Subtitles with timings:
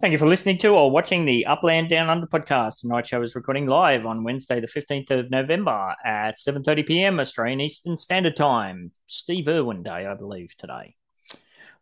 [0.00, 2.82] Thank you for listening to or watching the Upland Down Under podcast.
[2.82, 7.18] Tonight's show is recording live on Wednesday, the 15th of November at 7.30 p.m.
[7.18, 8.92] Australian Eastern Standard Time.
[9.08, 10.94] Steve Irwin Day, I believe, today.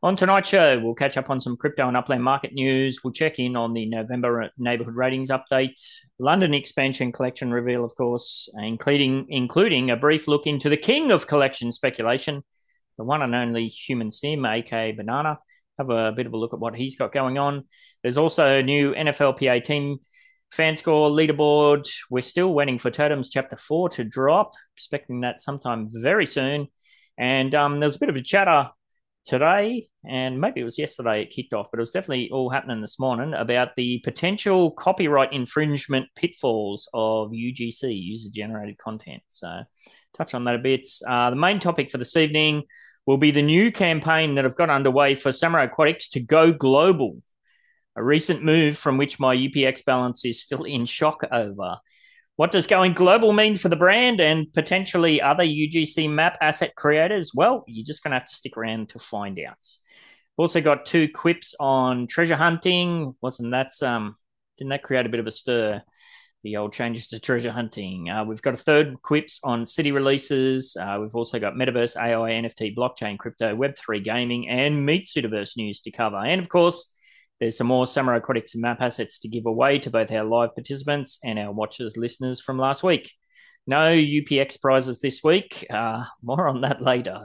[0.03, 3.05] On tonight's show, we'll catch up on some crypto and upland market news.
[3.05, 5.79] We'll check in on the November neighborhood ratings update,
[6.19, 11.27] London expansion collection reveal, of course, including including a brief look into the king of
[11.27, 12.43] collection speculation,
[12.97, 15.39] the one and only Human Sim, aka Banana,
[15.79, 17.65] have a bit of a look at what he's got going on.
[18.03, 19.99] There's also a new NFLPA team
[20.53, 21.89] fan score leaderboard.
[22.11, 26.69] We're still waiting for Totems Chapter 4 to drop, expecting that sometime very soon.
[27.19, 28.71] And um, there was a bit of a chatter
[29.25, 32.81] today, and maybe it was yesterday it kicked off, but it was definitely all happening
[32.81, 39.23] this morning about the potential copyright infringement pitfalls of UGC, user generated content.
[39.29, 39.63] So,
[40.15, 40.87] touch on that a bit.
[41.07, 42.63] Uh, the main topic for this evening
[43.07, 47.23] will be the new campaign that have got underway for Samurai Aquatics to go global.
[47.95, 51.77] A recent move from which my UPX balance is still in shock over.
[52.35, 57.33] What does going global mean for the brand and potentially other UGC map asset creators?
[57.35, 59.57] Well, you're just going to have to stick around to find out.
[60.37, 63.15] Also got two QIPS on treasure hunting.
[63.23, 64.17] Wasn't that um?
[64.59, 65.83] Didn't that create a bit of a stir?
[66.43, 68.09] The old changes to treasure hunting.
[68.09, 70.77] Uh, we've got a third QIPS on city releases.
[70.77, 75.91] Uh, we've also got metaverse, AI, NFT, blockchain, crypto, Web3 gaming, and Meatsuitaverse news to
[75.91, 76.19] cover.
[76.19, 76.95] And of course,
[77.41, 80.55] there's some more Samurai Aquatics and map assets to give away to both our live
[80.55, 83.13] participants and our watchers, listeners from last week.
[83.67, 85.67] No UPX prizes this week.
[85.69, 87.19] Uh, more on that later.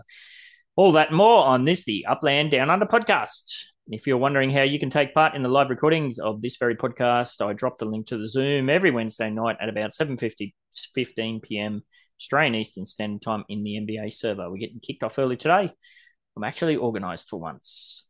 [0.76, 3.71] All that more on this, the Upland Down Under podcast.
[3.88, 6.76] If you're wondering how you can take part in the live recordings of this very
[6.76, 10.54] podcast, I drop the link to the Zoom every Wednesday night at about 7.50,
[10.94, 11.82] 15 p.m.
[12.20, 14.50] Australian Eastern Standard Time in the MVA server.
[14.50, 15.72] We're getting kicked off early today.
[16.38, 18.10] I'm actually organised for once.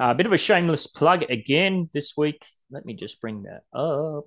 [0.00, 2.44] Uh, a bit of a shameless plug again this week.
[2.70, 4.24] Let me just bring that up.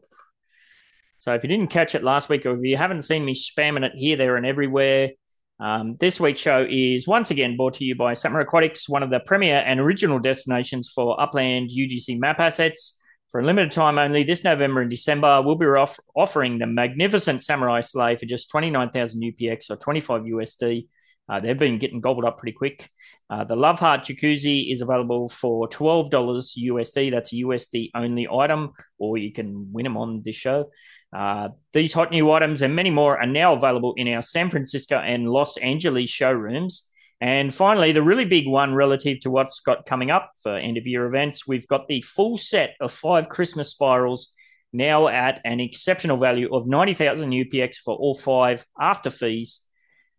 [1.18, 3.84] So if you didn't catch it last week, or if you haven't seen me spamming
[3.84, 5.12] it here, there, and everywhere,
[5.60, 9.10] um, this week's show is once again brought to you by Samurai Aquatics, one of
[9.10, 13.02] the premier and original destinations for upland UGC map assets.
[13.32, 17.44] For a limited time only, this November and December, we'll be off- offering the magnificent
[17.44, 20.88] Samurai Sleigh for just 29,000 UPX or 25 USD.
[21.28, 22.88] Uh, they've been getting gobbled up pretty quick.
[23.30, 27.12] Uh, the Love Heart Jacuzzi is available for $12 USD.
[27.12, 30.70] That's a USD only item, or you can win them on this show.
[31.16, 34.98] Uh, these hot new items and many more are now available in our San Francisco
[34.98, 36.92] and Los Angeles showrooms.
[37.22, 40.86] And finally, the really big one relative to what's got coming up for end of
[40.86, 44.34] year events, we've got the full set of five Christmas spirals
[44.74, 49.62] now at an exceptional value of 90,000 UPX for all five after fees.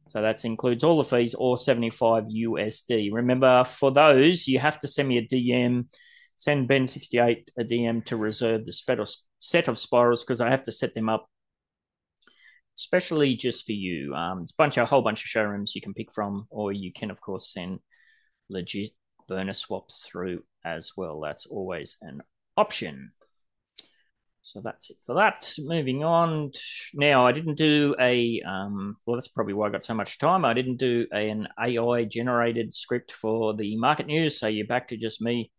[0.08, 3.12] So that includes all the fees or 75 USD.
[3.12, 5.84] Remember, for those, you have to send me a DM
[6.36, 8.72] send Ben68 a DM to reserve the
[9.38, 11.28] set of spirals because I have to set them up
[12.78, 14.14] especially just for you.
[14.14, 16.92] Um, it's a bunch, a whole bunch of showrooms you can pick from, or you
[16.92, 17.80] can, of course, send
[18.48, 18.90] legit
[19.28, 21.20] burner swaps through as well.
[21.20, 22.20] That's always an
[22.56, 23.10] option.
[24.42, 25.52] So that's it for that.
[25.58, 26.52] Moving on.
[26.94, 30.44] Now, I didn't do a, um, well, that's probably why I got so much time.
[30.44, 34.38] I didn't do an AI generated script for the market news.
[34.38, 35.50] So you're back to just me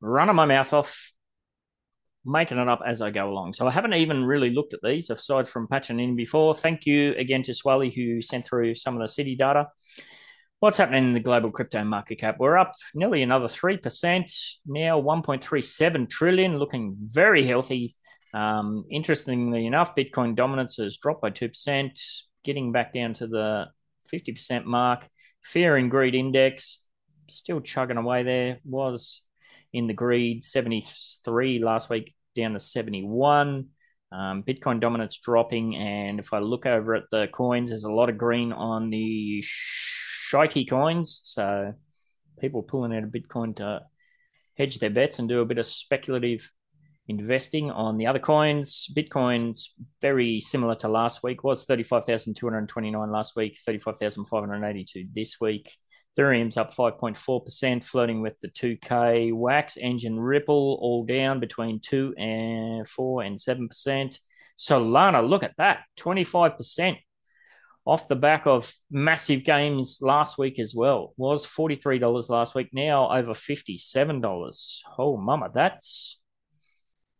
[0.00, 1.12] running my mouth off,
[2.24, 3.54] making it up as I go along.
[3.54, 6.54] So I haven't even really looked at these aside from patching in before.
[6.54, 9.68] Thank you again to Swally who sent through some of the city data.
[10.60, 12.36] What's happening in the global crypto market cap?
[12.38, 17.94] We're up nearly another 3%, now 1.37 trillion, looking very healthy.
[18.34, 21.90] Um, interestingly enough, Bitcoin dominance has dropped by 2%,
[22.42, 23.66] getting back down to the
[24.12, 25.06] 50% mark.
[25.44, 26.88] Fear and greed index
[27.30, 29.27] still chugging away there, was
[29.72, 33.66] in the greed, 73 last week down to 71.
[34.10, 35.76] Um, Bitcoin dominance dropping.
[35.76, 39.42] And if I look over at the coins, there's a lot of green on the
[39.42, 41.20] shitey coins.
[41.24, 41.74] So
[42.40, 43.82] people pulling out of Bitcoin to
[44.56, 46.50] hedge their bets and do a bit of speculative
[47.08, 48.88] investing on the other coins.
[48.96, 55.72] Bitcoin's very similar to last week, was 35,229 last week, 35,582 this week.
[56.16, 59.32] Ethereum's up 5.4%, floating with the 2K.
[59.32, 64.18] Wax, Enjin, Ripple, all down between 2 and 4 and 7%.
[64.58, 66.98] Solana, look at that, 25%
[67.88, 71.14] off the back of massive games last week as well.
[71.16, 74.82] Was $43 last week, now over $57.
[74.98, 76.20] Oh, mama, that's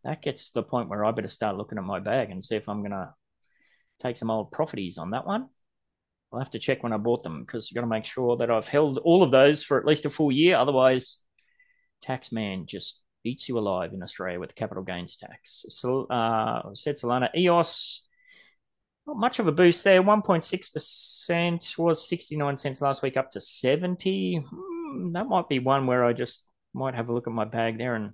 [0.05, 2.57] that gets to the point where I better start looking at my bag and see
[2.57, 3.15] if I'm to
[4.01, 5.49] take some old properties on that one.
[6.33, 8.51] I'll have to check when I bought them because you've got to make sure that
[8.51, 10.57] I've held all of those for at least a full year.
[10.57, 11.25] Otherwise,
[12.03, 15.65] tax man just eats you alive in Australia with capital gains tax.
[15.71, 18.09] So, uh, said Solana, EOS,
[19.07, 20.03] not much of a boost there.
[20.03, 24.45] 1.6% was 69 cents last week, up to 70.
[24.49, 27.79] Hmm, that might be one where I just might have a look at my bag
[27.79, 28.13] there and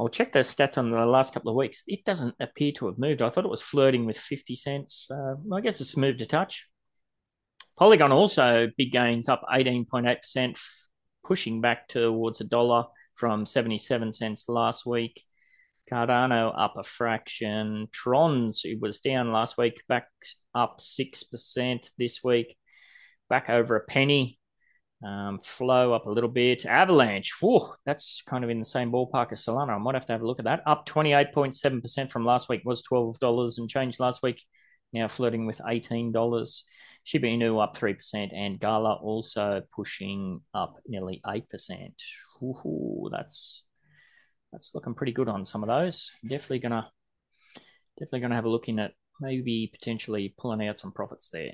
[0.00, 1.82] I'll check those stats on the last couple of weeks.
[1.86, 3.20] It doesn't appear to have moved.
[3.20, 5.10] I thought it was flirting with 50 cents.
[5.10, 6.66] Uh, I guess it's moved a touch.
[7.78, 10.58] Polygon also big gains up 18.8%,
[11.22, 15.22] pushing back towards a dollar from 77 cents last week.
[15.92, 17.86] Cardano up a fraction.
[17.92, 20.06] Trons, it was down last week, back
[20.54, 22.56] up 6% this week,
[23.28, 24.39] back over a penny.
[25.02, 26.66] Um, flow up a little bit.
[26.66, 29.74] Avalanche, whew, that's kind of in the same ballpark as Solana.
[29.74, 30.62] I might have to have a look at that.
[30.66, 34.42] Up 28.7% from last week, was $12 and change last week.
[34.92, 36.64] Now flirting with $18.
[37.04, 41.92] Shiba Inu up 3%, and Gala also pushing up nearly 8%.
[42.42, 43.66] Ooh, that's
[44.52, 46.12] that's looking pretty good on some of those.
[46.24, 46.90] Definitely gonna
[47.98, 51.52] definitely gonna have a look in at maybe potentially pulling out some profits there.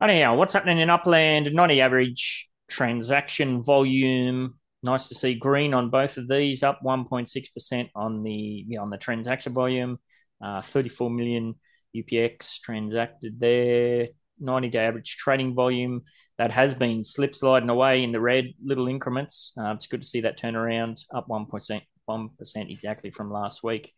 [0.00, 1.52] Anyhow, what's happening in Upland?
[1.52, 4.54] 90 average transaction volume.
[4.84, 9.52] Nice to see green on both of these, up 1.6% on the on the transaction
[9.52, 9.98] volume.
[10.40, 11.56] Uh, 34 million
[11.96, 14.06] UPX transacted there.
[14.40, 16.02] 90 day average trading volume
[16.36, 19.52] that has been slip sliding away in the red little increments.
[19.60, 23.92] Uh, it's good to see that turnaround up 1%, 1% exactly from last week.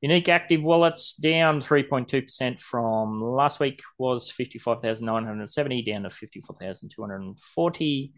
[0.00, 8.12] Unique active wallets down 3.2% from last week was 55,970 down to 54,240.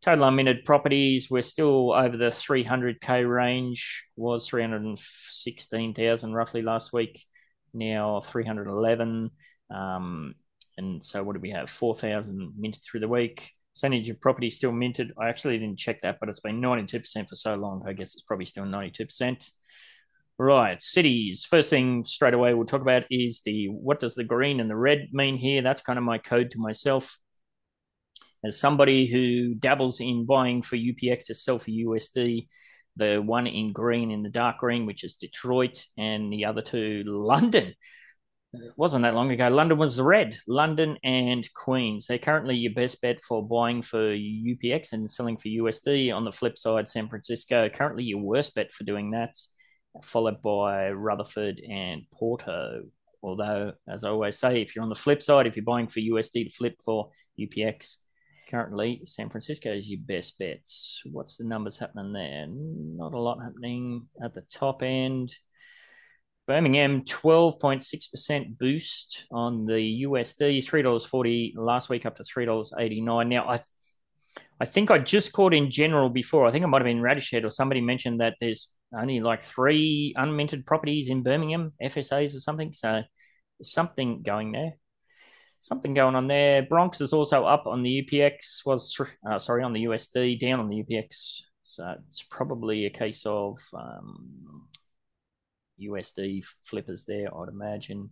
[0.00, 7.24] Total unminted properties, we're still over the 300k range, was 316,000 roughly last week,
[7.74, 9.30] now 311.
[9.74, 10.34] Um,
[10.76, 11.68] and so what do we have?
[11.68, 13.50] 4,000 minted through the week.
[13.74, 15.12] Percentage of property still minted.
[15.20, 17.82] I actually didn't check that, but it's been 92% for so long.
[17.84, 19.50] I guess it's probably still 92%.
[20.40, 21.44] Right, cities.
[21.44, 24.76] First thing straight away we'll talk about is the what does the green and the
[24.76, 25.62] red mean here?
[25.62, 27.18] That's kind of my code to myself.
[28.44, 32.46] As somebody who dabbles in buying for UPX to sell for USD,
[32.94, 37.02] the one in green in the dark green, which is Detroit, and the other two
[37.04, 37.74] London.
[38.52, 39.48] It wasn't that long ago.
[39.48, 40.36] London was the red.
[40.46, 42.06] London and Queens.
[42.06, 46.14] They're currently your best bet for buying for UPX and selling for USD.
[46.14, 49.34] On the flip side, San Francisco currently your worst bet for doing that
[50.02, 52.82] followed by Rutherford and Porto.
[53.22, 56.00] Although, as I always say, if you're on the flip side, if you're buying for
[56.00, 58.02] USD to flip for UPX,
[58.48, 61.02] currently San Francisco is your best bets.
[61.10, 62.46] What's the numbers happening there?
[62.48, 65.34] Not a lot happening at the top end.
[66.46, 73.28] Birmingham, 12.6% boost on the USD, $3.40 last week up to $3.89.
[73.28, 73.60] Now, I
[74.60, 76.46] I think I just caught in general before.
[76.46, 80.14] I think it might have been Radishhead or somebody mentioned that there's only like three
[80.16, 82.72] unminted properties in Birmingham, FSAs or something.
[82.72, 83.02] So
[83.62, 84.72] something going there.
[85.60, 86.62] Something going on there.
[86.62, 88.96] Bronx is also up on the UPX, was
[89.28, 91.42] uh, sorry, on the USD, down on the UPX.
[91.62, 94.66] So it's probably a case of um,
[95.80, 98.10] USD flippers there, I'd imagine.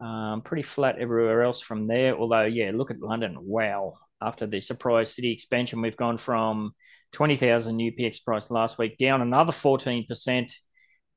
[0.00, 2.16] Um, pretty flat everywhere else from there.
[2.16, 3.36] Although, yeah, look at London.
[3.40, 6.72] Wow, after the surprise city expansion, we've gone from
[7.12, 10.52] 20,000 UPX price last week down another 14%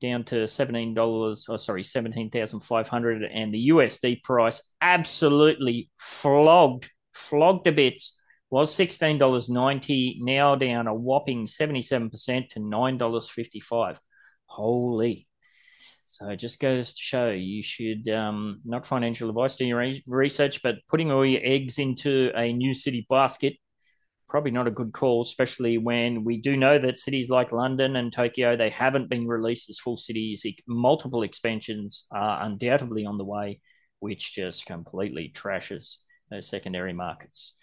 [0.00, 7.72] down to $17 or oh, sorry 17,500 and the USD price absolutely flogged flogged to
[7.72, 8.16] bits.
[8.50, 13.98] Was $16.90 now down a whopping 77% to $9.55
[14.46, 15.28] holy
[16.10, 20.02] so it just goes to show you should um, not financial advice, do your re-
[20.06, 23.54] research, but putting all your eggs into a new city basket
[24.30, 28.12] probably not a good call, especially when we do know that cities like London and
[28.12, 30.46] Tokyo they haven't been released as full cities.
[30.66, 33.60] Multiple expansions are undoubtedly on the way,
[33.98, 35.96] which just completely trashes
[36.30, 37.58] those secondary markets.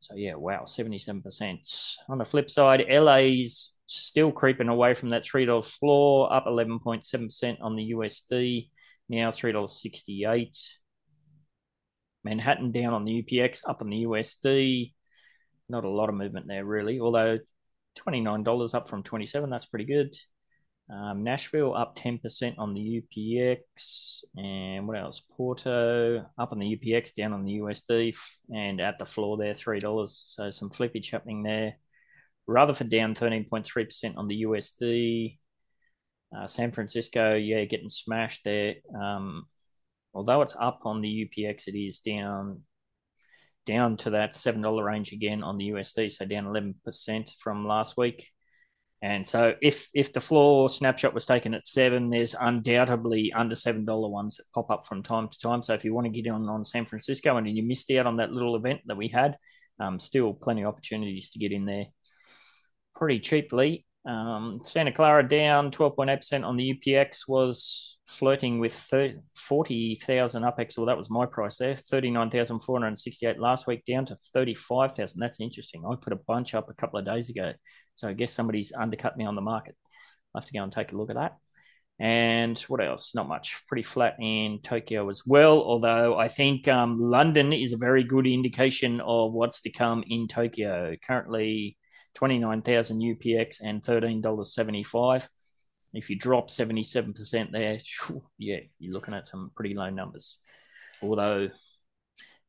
[0.00, 1.60] So yeah, wow, seventy-seven percent.
[2.08, 7.76] On the flip side, LA's still creeping away from that $3 floor, up 11.7% on
[7.76, 8.70] the USD,
[9.08, 10.70] now $3.68.
[12.24, 14.92] Manhattan down on the UPX, up on the USD.
[15.68, 17.38] Not a lot of movement there, really, although
[17.98, 20.14] $29 up from 27 that's pretty good.
[20.90, 24.24] Um, Nashville up 10% on the UPX.
[24.36, 25.20] And what else?
[25.20, 28.16] Porto up on the UPX, down on the USD,
[28.54, 30.10] and at the floor there, $3.
[30.10, 31.76] So some flippage happening there.
[32.46, 35.38] Rutherford down 13.3% on the USD.
[36.36, 38.76] Uh, San Francisco, yeah, getting smashed there.
[39.00, 39.46] Um,
[40.14, 42.62] although it's up on the UPX, it is down
[43.64, 47.66] down to that seven dollar range again on the USD, so down eleven percent from
[47.66, 48.28] last week.
[49.02, 53.84] And so if if the floor snapshot was taken at seven, there's undoubtedly under seven
[53.84, 55.62] dollar ones that pop up from time to time.
[55.62, 58.16] So if you want to get on on San Francisco and you missed out on
[58.16, 59.36] that little event that we had,
[59.80, 61.86] um, still plenty of opportunities to get in there
[62.94, 63.86] pretty cheaply.
[64.04, 70.76] Um, Santa Clara down 12.8% on the UPX was flirting with 40,000 UPX.
[70.76, 71.76] Well, that was my price there.
[71.76, 75.20] 39,468 last week down to 35,000.
[75.20, 75.84] That's interesting.
[75.86, 77.52] I put a bunch up a couple of days ago.
[77.94, 79.76] So I guess somebody's undercut me on the market.
[80.34, 81.36] I'll have to go and take a look at that.
[82.00, 83.14] And what else?
[83.14, 83.62] Not much.
[83.68, 85.62] Pretty flat in Tokyo as well.
[85.62, 90.26] Although I think um, London is a very good indication of what's to come in
[90.26, 90.96] Tokyo.
[91.06, 91.76] Currently
[92.14, 95.28] 29,000 UPX and $13.75.
[95.94, 97.78] If you drop 77% there,
[98.38, 100.42] yeah, you're looking at some pretty low numbers.
[101.02, 101.50] Although,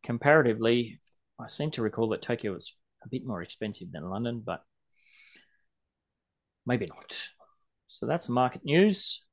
[0.03, 0.99] comparatively,
[1.39, 4.63] I seem to recall that Tokyo was a bit more expensive than London, but
[6.65, 7.21] maybe not.
[7.87, 9.25] So that's market news.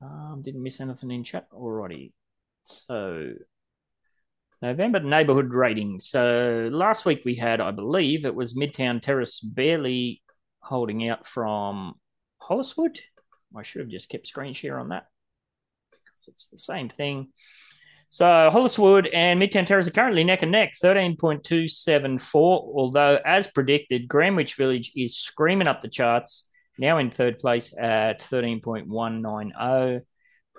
[0.00, 2.14] Um, didn't miss anything in chat already.
[2.62, 3.32] So
[4.64, 6.00] November neighborhood rating.
[6.00, 10.22] So last week we had, I believe, it was Midtown Terrace barely
[10.60, 11.96] holding out from
[12.42, 12.98] Holliswood.
[13.54, 15.04] I should have just kept screen share on that
[15.90, 17.28] because it's the same thing.
[18.08, 22.34] So Holliswood and Midtown Terrace are currently neck and neck, 13.274.
[22.34, 28.20] Although, as predicted, Greenwich Village is screaming up the charts, now in third place at
[28.20, 30.00] 13.190.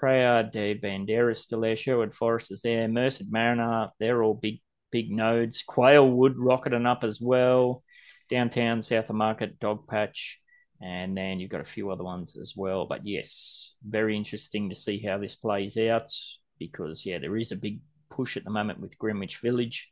[0.05, 1.74] Praia de Bandeira still.
[1.74, 2.88] Sherwood Forest is there.
[2.88, 5.63] Merced Manor, they're all big, big nodes.
[5.67, 7.81] Quailwood rocketing up as well.
[8.29, 10.35] Downtown, South of Market, Dogpatch.
[10.79, 12.85] And then you've got a few other ones as well.
[12.85, 16.12] But yes, very interesting to see how this plays out
[16.59, 17.79] because, yeah, there is a big
[18.12, 19.91] push at the moment with Greenwich Village.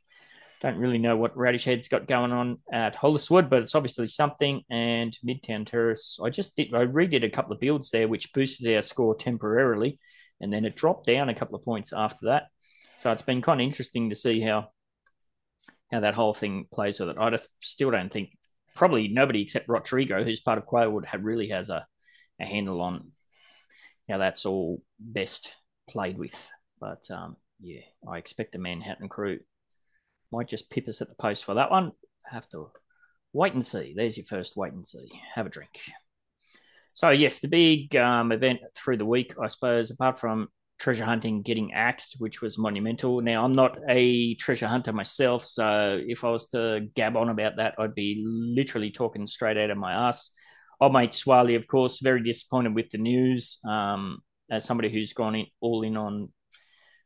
[0.64, 4.62] Don't really know what Radishhead's got going on at Holliswood, but it's obviously something.
[4.72, 8.74] And Midtown Terrace, I just did, I redid a couple of builds there, which boosted
[8.74, 10.00] our score temporarily,
[10.40, 12.44] and then it dropped down a couple of points after that.
[13.00, 14.70] So it's been kind of interesting to see how
[15.92, 17.18] how that whole thing plays with it.
[17.20, 18.30] I still don't think
[18.74, 21.86] probably nobody except Rodrigo, who's part of Quailwood, really has a,
[22.40, 23.12] a handle on
[24.10, 25.56] how that's all best
[25.90, 26.50] played with.
[26.80, 29.40] But um, yeah, I expect the Manhattan crew
[30.34, 31.92] might just pip us at the post for that one.
[32.32, 32.72] Have to
[33.32, 33.94] wait and see.
[33.96, 35.10] There's your first wait and see.
[35.36, 35.80] Have a drink.
[36.96, 40.50] So, yes, the big um, event through the week, I suppose, apart from
[40.80, 43.22] treasure hunting getting axed, which was monumental.
[43.22, 47.58] Now, I'm not a treasure hunter myself, so if I was to gab on about
[47.58, 50.34] that, I'd be literally talking straight out of my ass.
[50.82, 53.60] Old mate Swally, of course, very disappointed with the news.
[53.68, 54.20] Um,
[54.52, 56.30] as somebody who's gone in, all in on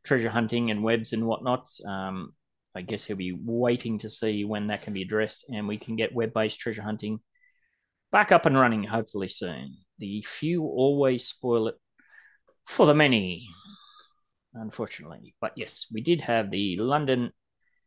[0.04, 2.34] treasure hunting and webs and whatnot, um,
[2.78, 5.96] I guess he'll be waiting to see when that can be addressed and we can
[5.96, 7.20] get web based treasure hunting
[8.12, 9.74] back up and running hopefully soon.
[9.98, 11.76] The few always spoil it
[12.66, 13.48] for the many,
[14.54, 15.34] unfortunately.
[15.42, 17.32] But yes, we did have the London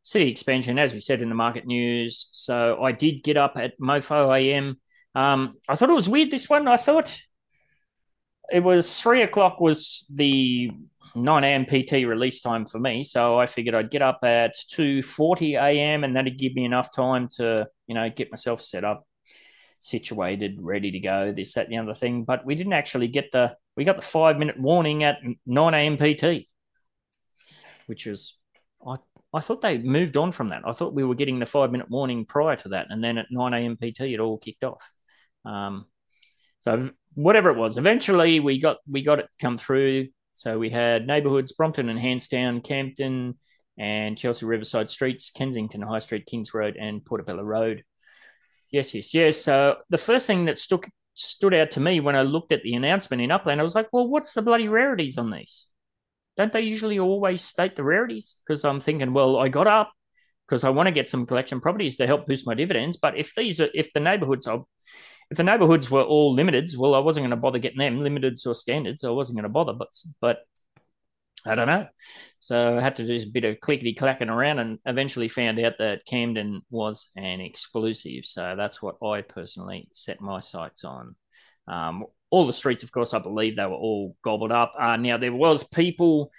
[0.03, 2.29] city expansion, as we said in the market news.
[2.33, 4.81] So I did get up at Mofo AM.
[5.15, 6.67] Um, I thought it was weird this one.
[6.67, 7.17] I thought
[8.53, 10.73] it was three o'clock was the
[11.15, 11.65] 9 a.m.
[11.65, 13.03] PT release time for me.
[13.03, 16.05] So I figured I'd get up at 2:40 a.m.
[16.05, 19.07] and that'd give me enough time to, you know, get myself set up,
[19.81, 22.25] situated, ready to go, this, that, and the other thing.
[22.25, 25.97] But we didn't actually get the we got the five minute warning at 9 a.m.
[25.97, 26.47] PT,
[27.87, 28.39] which is
[28.87, 28.97] I
[29.33, 30.63] I thought they moved on from that.
[30.65, 33.27] I thought we were getting the five minute warning prior to that, and then at
[33.31, 33.77] 9 a.m.
[33.77, 34.93] PT it all kicked off.
[35.45, 35.87] Um,
[36.61, 40.09] so whatever it was, eventually we got we got it come through
[40.41, 43.35] so we had neighbourhoods Brompton and Handstown, Campden,
[43.79, 47.85] and Chelsea Riverside Streets, Kensington High Street, Kings Road, and Portobello Road.
[48.73, 49.37] Yes, yes, yes.
[49.37, 52.73] So the first thing that stuck stood out to me when I looked at the
[52.73, 55.69] announcement in Upland, I was like, well, what's the bloody rarities on these?
[56.39, 58.41] Don't they usually always state the rarities?
[58.47, 59.93] Because I'm thinking, well, I got up
[60.49, 62.97] because I want to get some collection properties to help boost my dividends.
[62.97, 64.65] But if these are, if the neighborhoods are,
[65.31, 68.47] if the neighborhoods were all limiteds, well, I wasn't going to bother getting them limiteds
[68.47, 69.03] or standards.
[69.03, 69.73] So I wasn't going to bother.
[69.73, 69.89] But
[70.21, 70.39] but
[71.47, 71.87] I don't know.
[72.39, 75.79] So I had to do a bit of clickety clacking around and eventually found out
[75.79, 78.25] that Camden was an exclusive.
[78.25, 81.15] So that's what I personally set my sights on.
[81.67, 84.73] Um, all the streets, of course, I believe they were all gobbled up.
[84.79, 86.31] Uh, now there was people.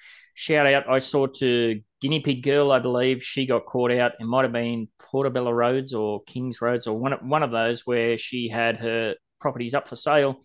[0.41, 0.89] Shout out!
[0.89, 4.13] I saw to Guinea Pig Girl, I believe she got caught out.
[4.19, 8.17] It might have been Portobello Roads or Kings Roads or one one of those where
[8.17, 10.39] she had her properties up for sale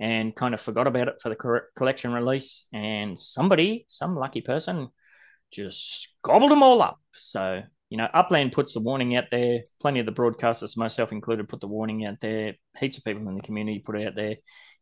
[0.00, 2.68] and kind of forgot about it for the collection release.
[2.72, 4.88] And somebody, some lucky person,
[5.52, 6.98] just gobbled them all up.
[7.12, 9.60] So you know, Upland puts the warning out there.
[9.78, 12.54] Plenty of the broadcasters, myself included, put the warning out there.
[12.78, 14.36] Heaps of people in the community put it out there.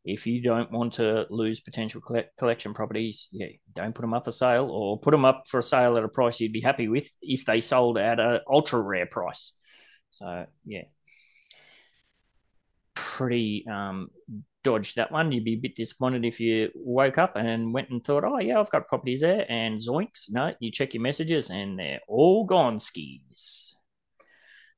[0.07, 2.01] If you don't want to lose potential
[2.39, 5.97] collection properties, yeah, don't put them up for sale or put them up for sale
[5.97, 9.59] at a price you'd be happy with if they sold at an ultra rare price.
[10.13, 10.85] So, yeah,
[12.95, 14.11] pretty um,
[14.63, 15.33] dodged that one.
[15.33, 18.61] You'd be a bit disappointed if you woke up and went and thought, oh, yeah,
[18.61, 19.45] I've got properties there.
[19.49, 23.75] And zoinks, no, you check your messages and they're all gone skis.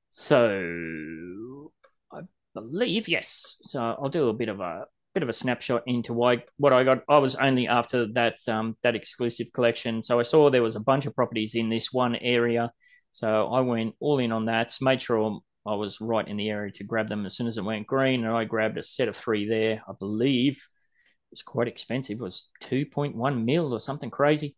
[0.09, 1.73] So
[2.11, 2.23] I
[2.55, 3.59] believe, yes.
[3.61, 6.85] So I'll do a bit of a bit of a snapshot into why what I
[6.85, 7.03] got.
[7.09, 10.03] I was only after that um, that exclusive collection.
[10.03, 12.71] So I saw there was a bunch of properties in this one area.
[13.11, 16.73] So I went all in on that, made sure I was right in the area
[16.73, 19.17] to grab them as soon as it went green, and I grabbed a set of
[19.17, 19.83] three there.
[19.89, 22.21] I believe it was quite expensive.
[22.21, 24.57] It was 2.1 mil or something crazy,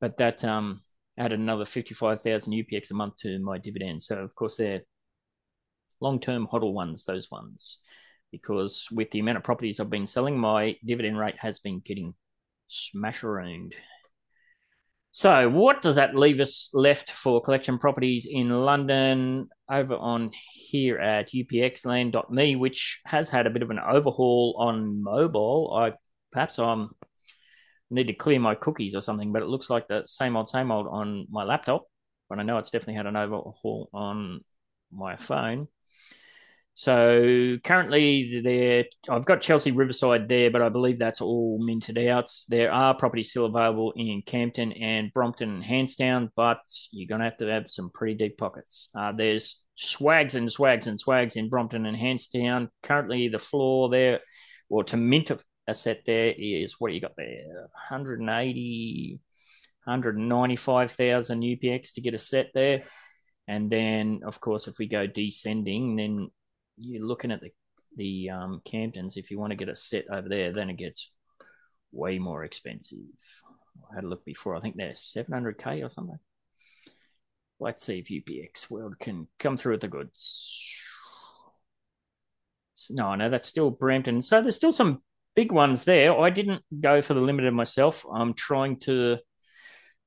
[0.00, 0.82] but that um,
[1.18, 4.02] added another 55,000 UPX a month to my dividend.
[4.02, 4.82] So of course they're
[6.00, 7.80] long-term hodl ones, those ones,
[8.30, 12.14] because with the amount of properties I've been selling, my dividend rate has been getting
[12.68, 13.74] smasherooned.
[15.12, 20.98] So, what does that leave us left for collection properties in London over on here
[20.98, 25.72] at upxland.me, which has had a bit of an overhaul on mobile?
[25.74, 25.94] I
[26.30, 26.90] perhaps I'm
[27.90, 30.70] need to clear my cookies or something, but it looks like the same old, same
[30.70, 31.86] old on my laptop.
[32.28, 34.44] But I know it's definitely had an overhaul on
[34.92, 35.66] my phone.
[36.74, 42.32] So currently, there I've got Chelsea Riverside there, but I believe that's all minted out.
[42.48, 46.60] There are properties still available in Campden and Brompton and Hansdown, but
[46.92, 48.90] you're going to have to have some pretty deep pockets.
[48.94, 52.68] Uh, there's swags and swags and swags in Brompton and Hansdown.
[52.82, 54.20] Currently, the floor there,
[54.70, 55.30] or to mint
[55.66, 57.44] a set there is what you got there
[57.88, 59.20] 180,
[59.84, 62.82] 195,000 UPX to get a set there.
[63.48, 66.30] And then, of course, if we go descending, then
[66.80, 67.50] you're looking at the
[67.96, 69.16] the um, Campdens.
[69.16, 71.12] If you want to get a set over there, then it gets
[71.92, 72.98] way more expensive.
[73.90, 74.56] I had a look before.
[74.56, 76.18] I think they're 700k or something.
[77.58, 80.80] Let's see if UPX World can come through with the goods.
[82.90, 84.22] No, no, that's still Brompton.
[84.22, 85.02] So there's still some
[85.36, 86.18] big ones there.
[86.18, 88.06] I didn't go for the limited myself.
[88.10, 89.18] I'm trying to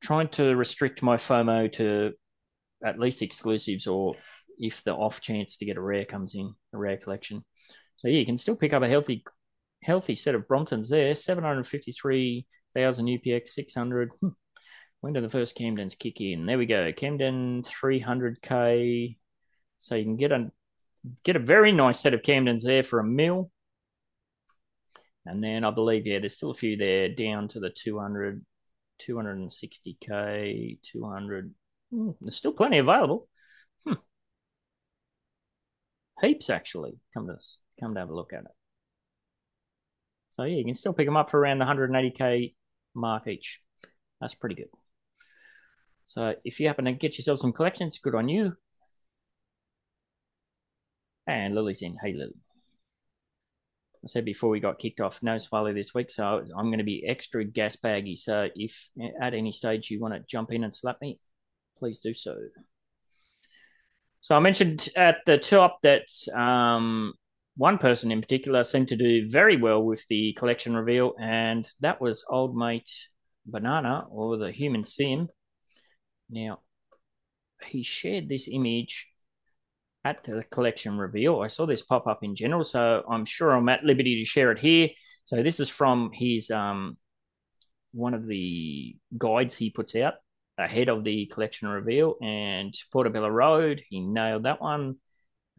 [0.02, 2.14] trying to restrict my FOMO to
[2.84, 4.16] at least exclusives or
[4.60, 7.44] if the off chance to get a rare comes in, a rare collection.
[7.98, 9.24] So yeah, you can still pick up a healthy
[9.84, 11.14] healthy set of Bromptons there.
[11.16, 14.12] 753,000 UPX, 600.
[14.20, 14.30] Hmm.
[15.02, 16.46] When do the first Camdens kick in?
[16.46, 16.94] There we go.
[16.94, 19.18] Camden 300k.
[19.78, 20.50] So you can get a
[21.26, 23.52] get a very nice set of Camdens there for a mil.
[25.26, 28.46] And then I believe, yeah, there's still a few there down to the 200,
[29.02, 31.54] 260k, 200.
[31.92, 33.28] Hmm, there's still plenty available.
[33.86, 33.96] Hmm
[36.22, 37.00] heaps actually.
[37.14, 37.38] Come to
[37.80, 38.52] come to have a look at it.
[40.30, 42.56] So yeah, you can still pick them up for around the 180k
[42.96, 43.62] mark each.
[44.20, 44.70] That's pretty good.
[46.06, 48.54] So if you happen to get yourself some collections, good on you.
[51.28, 51.98] And Lily's in.
[52.02, 52.36] Hey Lily.
[54.04, 56.84] I said before we got kicked off, no Swally this week, so I'm going to
[56.84, 58.18] be extra gas baggy.
[58.18, 58.90] So if
[59.22, 61.20] at any stage you want to jump in and slap me,
[61.78, 62.36] please do so.
[64.24, 67.12] So I mentioned at the top that um,
[67.58, 72.00] one person in particular seemed to do very well with the collection reveal, and that
[72.00, 72.90] was old mate
[73.46, 75.28] Banana or the human sim.
[76.30, 76.60] Now,
[77.66, 79.14] he shared this image
[80.06, 81.42] at the collection reveal.
[81.42, 84.54] I saw this pop up in general, so I'm sure I'm at liberty to share
[84.54, 84.88] it here.
[85.26, 86.96] So this is from his um,
[87.92, 90.14] one of the guides he puts out
[90.64, 92.16] ahead of the collection reveal.
[92.22, 94.98] And Portobello Road, he nailed that one.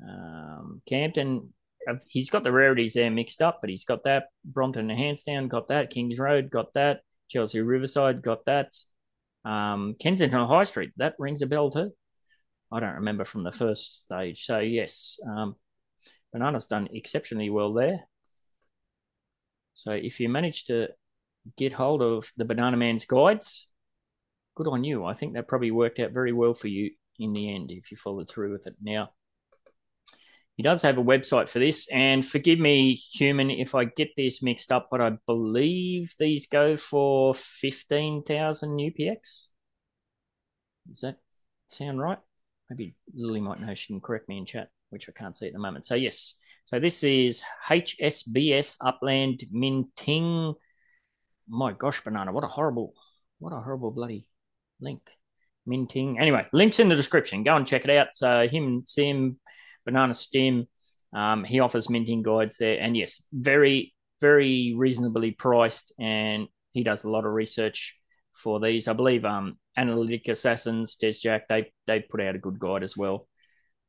[0.02, 1.48] Um, Campden,
[1.88, 4.24] uh, he's got the rarities there mixed up, but he's got that.
[4.44, 5.90] Brompton and Hansdown, got that.
[5.90, 7.00] Kings Road, got that.
[7.28, 8.76] Chelsea Riverside, got that.
[9.44, 11.92] Um, Kensington High Street, that rings a bell too.
[12.72, 14.42] I don't remember from the first stage.
[14.44, 15.56] So, yes, um,
[16.32, 18.00] Banana's done exceptionally well there.
[19.74, 20.88] So, if you manage to
[21.56, 23.72] get hold of the Banana Man's guides,
[24.54, 25.04] good on you.
[25.04, 27.96] I think that probably worked out very well for you in the end if you
[27.96, 28.74] followed through with it.
[28.82, 29.10] Now,
[30.56, 34.40] he does have a website for this, and forgive me, human, if I get this
[34.42, 39.48] mixed up, but I believe these go for 15,000 UPX.
[40.88, 41.16] Does that
[41.68, 42.18] sound right?
[42.70, 45.52] Maybe Lily might know she can correct me in chat, which I can't see at
[45.52, 45.86] the moment.
[45.86, 50.54] So, yes, so this is HSBS Upland Minting.
[51.48, 52.94] My gosh, banana, what a horrible,
[53.40, 54.28] what a horrible bloody
[54.84, 55.02] link.
[55.66, 56.18] minting.
[56.18, 57.42] Anyway, links in the description.
[57.42, 58.08] Go and check it out.
[58.12, 59.38] So him, Sim,
[59.84, 60.66] Banana Stim,
[61.14, 67.04] um, he offers minting guides there, and yes, very very reasonably priced, and he does
[67.04, 68.00] a lot of research
[68.32, 68.88] for these.
[68.88, 73.28] I believe um, Analytic Assassins, DesJack, they they put out a good guide as well.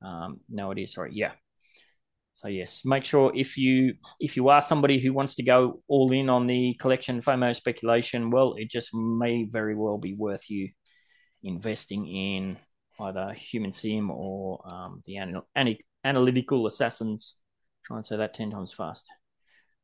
[0.02, 1.32] Um, no idea, sorry, yeah.
[2.34, 6.12] So yes, make sure if you if you are somebody who wants to go all
[6.12, 10.70] in on the collection FOMO speculation, well, it just may very well be worth you
[11.46, 12.58] investing in
[13.00, 17.42] either Human Sim or um, the anal- analytical assassins.
[17.86, 19.10] Try and say that ten times fast.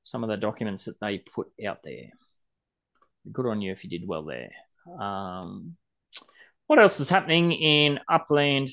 [0.04, 2.08] Some of the documents that they put out there.
[3.32, 4.50] Good on you if you did well there.
[5.00, 5.76] Um,
[6.68, 8.70] what else is happening in Upland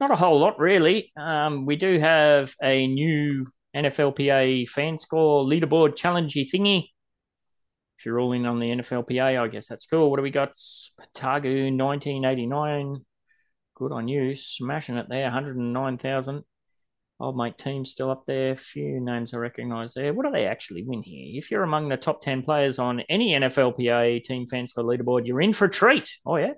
[0.00, 1.12] not a whole lot, really.
[1.16, 3.46] Um, we do have a new
[3.76, 6.88] NFLPA fan score leaderboard challengey thingy.
[8.00, 10.10] If you're all in on the NFLPA, I guess that's cool.
[10.10, 10.52] What do we got?
[10.52, 13.04] Patagu 1989.
[13.74, 14.34] Good on you.
[14.34, 15.24] Smashing it there.
[15.24, 16.42] 109,000.
[17.20, 18.56] Old mate team still up there.
[18.56, 20.14] Few names I recognise there.
[20.14, 21.38] What do they actually win here?
[21.38, 25.42] If you're among the top 10 players on any NFLPA team fan score leaderboard, you're
[25.42, 26.10] in for a treat.
[26.24, 26.54] Oh, yeah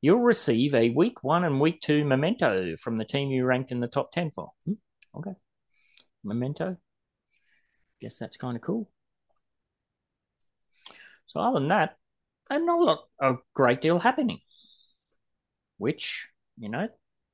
[0.00, 3.80] you'll receive a week one and week two memento from the team you ranked in
[3.80, 4.50] the top 10 for.
[4.64, 4.72] Hmm,
[5.16, 5.32] okay.
[6.24, 6.76] Memento.
[8.00, 8.88] Guess that's kind of cool.
[11.30, 11.94] So, other than that,
[12.48, 14.40] there's not a, lot, a great deal happening.
[15.78, 16.88] Which, you know,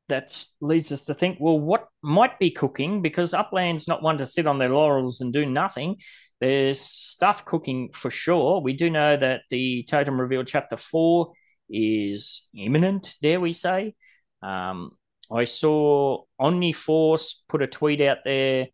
[0.09, 3.01] that leads us to think, well, what might be cooking?
[3.01, 5.97] Because Upland's not one to sit on their laurels and do nothing.
[6.43, 8.61] There's stuff cooking for sure.
[8.61, 11.33] We do know that the Totem Reveal Chapter 4
[11.71, 13.95] is imminent, dare we say.
[14.43, 14.91] Um,
[15.33, 18.67] I saw Omniforce put a tweet out there,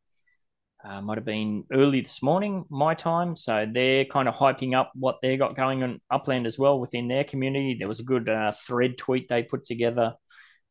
[0.84, 3.36] uh, might have been early this morning, my time.
[3.36, 7.08] So they're kind of hyping up what they got going on Upland as well within
[7.08, 7.76] their community.
[7.78, 10.14] There was a good uh, thread tweet they put together.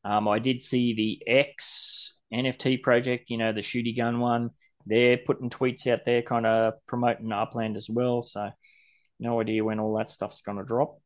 [0.03, 4.49] Um, I did see the X NFT project, you know, the shooty gun one.
[4.85, 8.23] They're putting tweets out there, kind of promoting Upland as well.
[8.23, 8.49] So
[9.19, 10.97] no idea when all that stuff's going to drop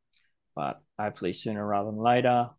[0.55, 2.49] but hopefully sooner rather than later.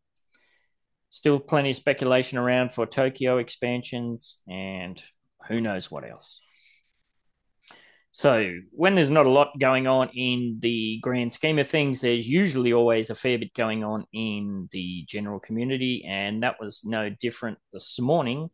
[1.08, 5.02] Still plenty of speculation around for Tokyo expansions and
[5.48, 6.42] who knows what else.
[8.16, 12.26] So, when there's not a lot going on in the grand scheme of things, there's
[12.26, 17.10] usually always a fair bit going on in the general community, and that was no
[17.10, 18.48] different this morning.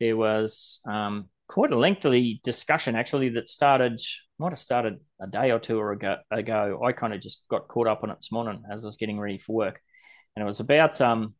[0.00, 3.98] There was um, quite a lengthy discussion actually that started
[4.38, 6.18] might have started a day or two ago.
[6.30, 6.82] ago.
[6.84, 9.18] I kind of just got caught up on it this morning as I was getting
[9.18, 9.80] ready for work,
[10.36, 11.32] and it was about um,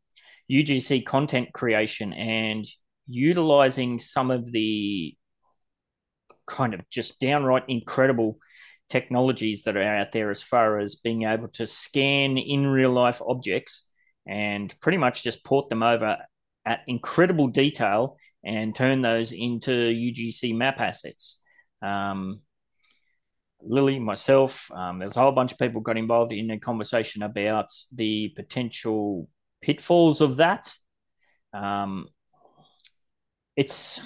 [0.51, 2.65] UGC content creation and
[3.07, 5.15] utilizing some of the
[6.47, 8.37] kind of just downright incredible
[8.89, 13.21] technologies that are out there as far as being able to scan in real life
[13.27, 13.89] objects
[14.25, 16.17] and pretty much just port them over
[16.65, 21.43] at incredible detail and turn those into UGC map assets.
[21.81, 22.41] Um,
[23.61, 27.69] Lily, myself, um, there's a whole bunch of people got involved in a conversation about
[27.95, 29.27] the potential
[29.61, 30.71] pitfalls of that.
[31.53, 32.07] Um,
[33.57, 33.99] it's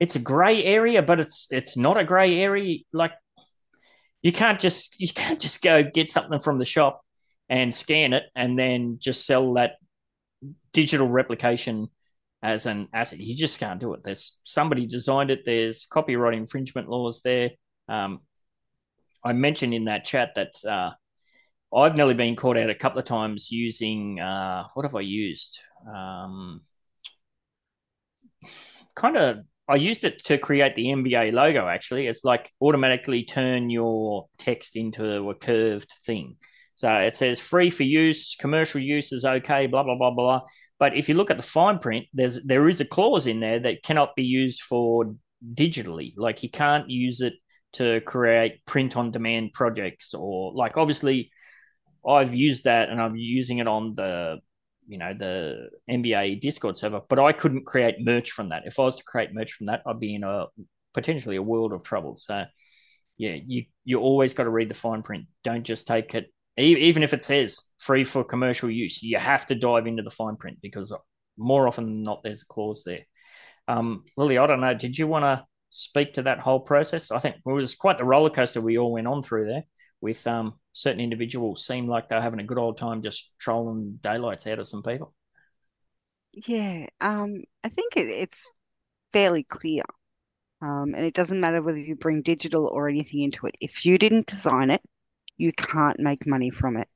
[0.00, 2.80] it's a grey area, but it's it's not a grey area.
[2.92, 3.12] Like
[4.22, 7.00] you can't just you can't just go get something from the shop
[7.48, 9.76] and scan it and then just sell that
[10.72, 11.88] digital replication
[12.42, 13.20] as an asset.
[13.20, 14.02] You just can't do it.
[14.02, 15.44] There's somebody designed it.
[15.44, 17.50] There's copyright infringement laws there.
[17.88, 18.20] Um,
[19.24, 20.90] I mentioned in that chat that uh,
[21.74, 25.60] I've nearly been caught out a couple of times using uh, what have I used?
[25.94, 26.60] Um,
[28.94, 31.66] kind of, I used it to create the MVA logo.
[31.66, 36.36] Actually, it's like automatically turn your text into a curved thing.
[36.74, 40.40] So it says free for use, commercial use is okay, blah blah blah blah.
[40.78, 43.60] But if you look at the fine print, there's there is a clause in there
[43.60, 45.14] that cannot be used for
[45.54, 46.14] digitally.
[46.16, 47.34] Like you can't use it
[47.74, 51.30] to create print on demand projects or like obviously
[52.06, 54.38] I've used that and I'm using it on the
[54.92, 58.64] you know the MVA Discord server, but I couldn't create merch from that.
[58.66, 60.46] If I was to create merch from that, I'd be in a
[60.92, 62.16] potentially a world of trouble.
[62.16, 62.44] So
[63.16, 65.24] yeah, you you always got to read the fine print.
[65.42, 66.26] Don't just take it
[66.58, 69.02] even if it says free for commercial use.
[69.02, 70.94] You have to dive into the fine print because
[71.38, 73.06] more often than not, there's a clause there.
[73.68, 74.74] Um, Lily, I don't know.
[74.74, 77.10] Did you want to speak to that whole process.
[77.10, 79.64] I think it was quite the roller coaster we all went on through there
[80.02, 84.46] with um, certain individuals seem like they're having a good old time just trolling daylights
[84.46, 85.14] out of some people.
[86.32, 88.50] Yeah, um, I think it, it's
[89.12, 89.84] fairly clear.
[90.60, 93.54] Um, and it doesn't matter whether you bring digital or anything into it.
[93.60, 94.82] If you didn't design it,
[95.36, 96.88] you can't make money from it.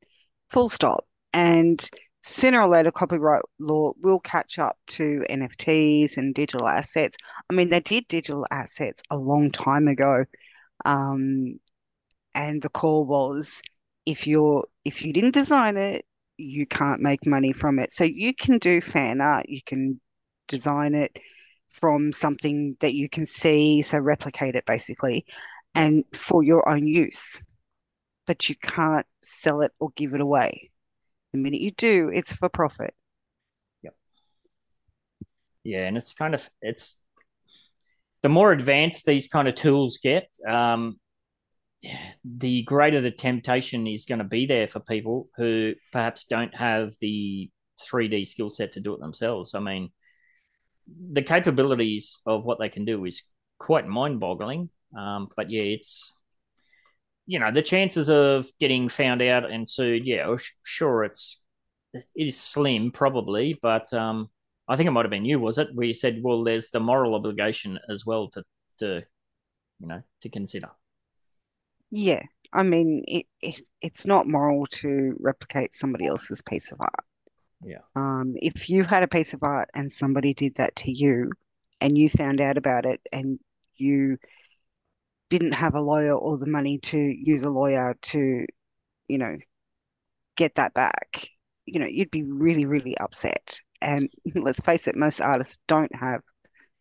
[0.51, 1.07] Full stop.
[1.33, 1.89] And
[2.23, 7.17] sooner or later, copyright law will catch up to NFTs and digital assets.
[7.51, 10.25] I mean, they did digital assets a long time ago.
[10.85, 11.59] Um,
[12.37, 13.63] and the call was
[14.05, 16.05] if you're if you didn't design it,
[16.37, 17.91] you can't make money from it.
[17.91, 20.01] So you can do fan art, you can
[20.47, 21.19] design it
[21.71, 25.25] from something that you can see, so replicate it basically,
[25.75, 27.43] and for your own use.
[28.27, 30.71] But you can't sell it or give it away.
[31.33, 32.95] The minute you do, it's for profit.
[33.83, 33.95] Yep.
[35.65, 37.03] Yeah, and it's kind of it's
[38.23, 40.99] the more advanced these kind of tools get, um,
[42.25, 46.93] the greater the temptation is going to be there for people who perhaps don't have
[47.01, 47.51] the
[47.91, 49.55] 3D skill set to do it themselves.
[49.55, 49.91] I mean,
[51.13, 54.71] the capabilities of what they can do is quite mind boggling.
[54.97, 56.23] Um, but yeah, it's,
[57.27, 61.45] you know, the chances of getting found out and sued, yeah, sure, it's,
[61.93, 64.29] it is slim probably, but um,
[64.69, 65.69] I think it might have been you, was it?
[65.75, 68.45] Where you said, well, there's the moral obligation as well to,
[68.79, 69.03] to
[69.81, 70.69] you know, to consider.
[71.91, 72.23] Yeah,
[72.53, 77.05] I mean, it, it it's not moral to replicate somebody else's piece of art.
[77.65, 77.81] Yeah.
[77.95, 81.33] Um, if you had a piece of art and somebody did that to you,
[81.81, 83.39] and you found out about it, and
[83.77, 84.19] you
[85.29, 88.47] didn't have a lawyer or the money to use a lawyer to,
[89.09, 89.37] you know,
[90.37, 91.29] get that back,
[91.65, 93.59] you know, you'd be really, really upset.
[93.81, 96.23] And let's face it, most artists don't have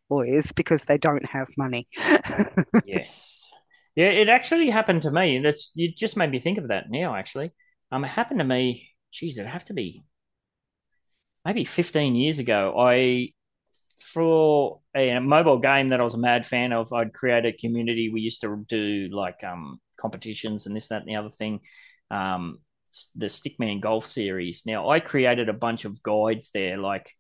[0.10, 1.88] lawyers because they don't have money.
[2.86, 3.52] yes.
[3.96, 5.38] Yeah, it actually happened to me.
[5.46, 7.16] it's you just made me think of that now.
[7.16, 7.52] Actually,
[7.92, 8.90] um, it happened to me.
[9.12, 10.04] Geez, it have to be
[11.46, 12.76] maybe 15 years ago.
[12.78, 13.30] I
[14.14, 18.10] for a, mobile game that I was a mad fan of, I'd create a community.
[18.10, 21.62] We used to do like um competitions and this, that, and the other thing.
[22.12, 22.60] Um,
[23.16, 24.66] the Stickman Golf series.
[24.66, 27.12] Now, I created a bunch of guides there, like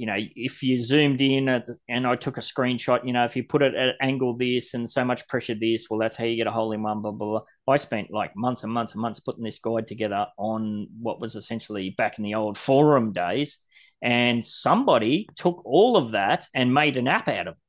[0.00, 3.36] you know, if you zoomed in at, and I took a screenshot, you know, if
[3.36, 6.36] you put it at angle this and so much pressure this, well, that's how you
[6.36, 7.42] get a hole in one, blah, blah, blah.
[7.68, 11.34] I spent like months and months and months putting this guide together on what was
[11.34, 13.66] essentially back in the old forum days.
[14.00, 17.60] And somebody took all of that and made an app out of it.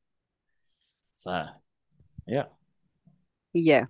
[1.16, 1.44] So,
[2.28, 2.46] yeah.
[3.52, 3.88] Yeah.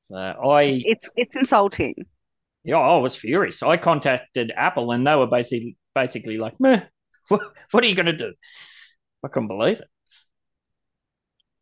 [0.00, 0.82] So I.
[0.84, 1.94] It's, it's insulting.
[2.64, 3.62] Yeah, I was furious.
[3.62, 6.80] I contacted Apple and they were basically basically like, meh,
[7.28, 8.32] what, what are you going to do?
[9.24, 9.88] I couldn't believe it.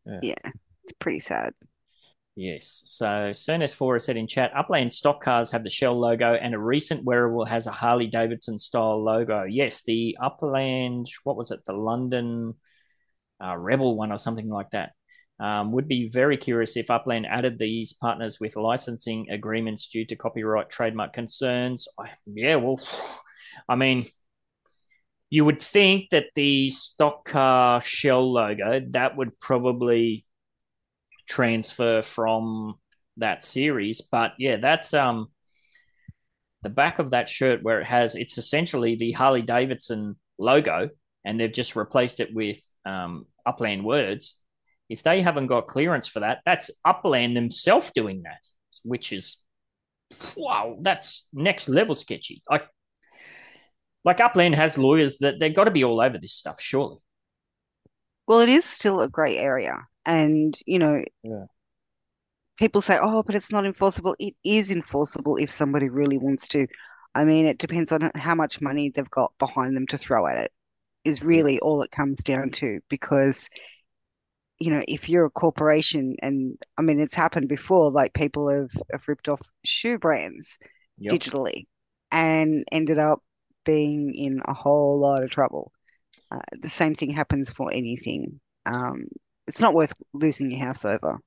[0.07, 0.19] Yeah.
[0.23, 0.53] yeah,
[0.85, 1.53] it's pretty sad.
[2.37, 2.83] Yes.
[2.87, 6.59] So Cernus4 has said in chat, Upland stock cars have the Shell logo and a
[6.59, 9.45] recent wearable has a Harley Davidson style logo.
[9.45, 11.61] Yes, the Upland, what was it?
[11.67, 12.55] The London
[13.45, 14.93] uh, Rebel one or something like that.
[15.39, 20.17] Um, would be very curious if Upland added these partners with licensing agreements due to
[20.17, 21.89] copyright trademark concerns.
[21.99, 22.79] I, yeah, well,
[23.67, 24.05] I mean,
[25.31, 30.27] you would think that the stock car shell logo that would probably
[31.29, 32.75] transfer from
[33.17, 34.01] that series.
[34.01, 35.29] But yeah that's um
[36.63, 40.91] the back of that shirt where it has it's essentially the harley davidson logo
[41.25, 44.45] and they've just replaced it with um, upland words.
[44.89, 48.45] If they haven't got clearance for that that's upland themselves doing that
[48.85, 49.45] which is
[50.37, 52.43] wow that's next level sketchy.
[52.51, 52.63] I
[54.05, 56.99] like Upland has lawyers that they've got to be all over this stuff, surely.
[58.27, 59.77] Well, it is still a grey area.
[60.07, 61.45] And, you know, yeah.
[62.57, 64.17] people say, oh, but it's not enforceable.
[64.19, 66.67] It is enforceable if somebody really wants to.
[67.15, 70.39] I mean, it depends on how much money they've got behind them to throw at
[70.39, 70.53] it,
[71.05, 72.81] is really all it comes down to.
[72.89, 73.51] Because,
[74.59, 78.71] you know, if you're a corporation, and I mean, it's happened before, like people have,
[78.93, 80.59] have ripped off shoe brands
[80.99, 81.13] yep.
[81.13, 81.67] digitally
[82.13, 83.23] and ended up
[83.65, 85.73] being in a whole lot of trouble.
[86.31, 88.41] Uh, the same thing happens for anything.
[88.67, 89.07] Um,
[89.47, 91.19] it's not worth losing your house over.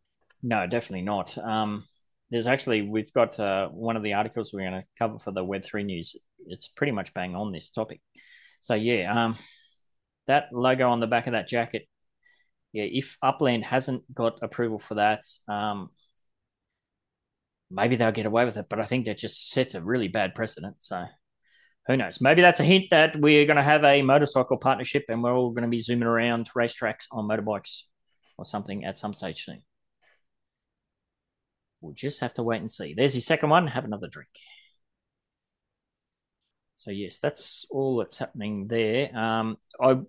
[0.42, 1.38] No, definitely not.
[1.38, 1.84] Um,
[2.30, 5.44] there's actually we've got uh, one of the articles we're going to cover for the
[5.44, 6.16] Web three news.
[6.48, 8.02] It's pretty much bang on this topic.
[8.60, 9.36] So yeah, um,
[10.28, 11.88] that logo on the back of that jacket.
[12.72, 15.90] Yeah, if Upland hasn't got approval for that, um,
[17.70, 18.66] maybe they'll get away with it.
[18.70, 20.78] But I think that just sets a really bad precedent.
[20.80, 21.06] So
[21.88, 22.22] who knows?
[22.22, 25.52] Maybe that's a hint that we're going to have a motorcycle partnership and we're all
[25.52, 27.84] going to be zooming around racetracks on motorbikes
[28.38, 29.62] or something at some stage soon.
[31.82, 32.94] We'll just have to wait and see.
[32.94, 33.68] There's your second one.
[33.68, 34.30] Have another drink.
[36.76, 39.16] So yes, that's all that's happening there.
[39.16, 40.00] Um, I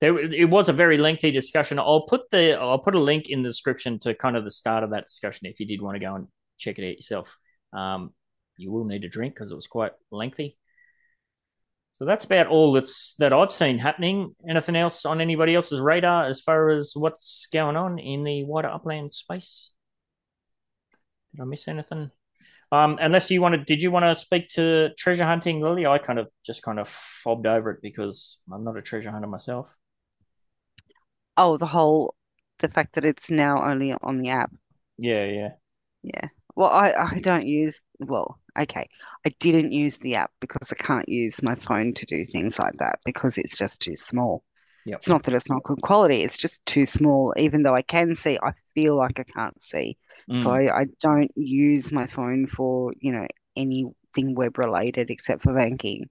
[0.00, 1.78] there it was a very lengthy discussion.
[1.78, 4.84] I'll put the I'll put a link in the description to kind of the start
[4.84, 7.36] of that discussion if you did want to go and check it out yourself.
[7.72, 8.12] Um,
[8.56, 10.56] you will need a drink because it was quite lengthy.
[11.98, 14.32] So that's about all that's that I've seen happening.
[14.48, 18.68] Anything else on anybody else's radar as far as what's going on in the wider
[18.68, 19.72] upland space?
[21.34, 22.12] Did I miss anything?
[22.70, 25.86] Um, unless you wanted, did you want to speak to treasure hunting, Lily?
[25.86, 29.26] I kind of just kind of fobbed over it because I'm not a treasure hunter
[29.26, 29.76] myself.
[31.36, 32.14] Oh, the whole
[32.60, 34.52] the fact that it's now only on the app.
[34.98, 35.48] Yeah, yeah.
[36.04, 36.28] Yeah.
[36.58, 38.88] Well, I, I don't use, well, okay.
[39.26, 42.74] I didn't use the app because I can't use my phone to do things like
[42.80, 44.44] that because it's just too small.
[44.84, 45.02] Yep.
[45.02, 47.34] It's not that it's not good quality, it's just too small.
[47.38, 49.98] Even though I can see, I feel like I can't see.
[50.34, 55.44] So Mm, I, I don't use my phone for, you know, anything web related except
[55.44, 56.10] for banking.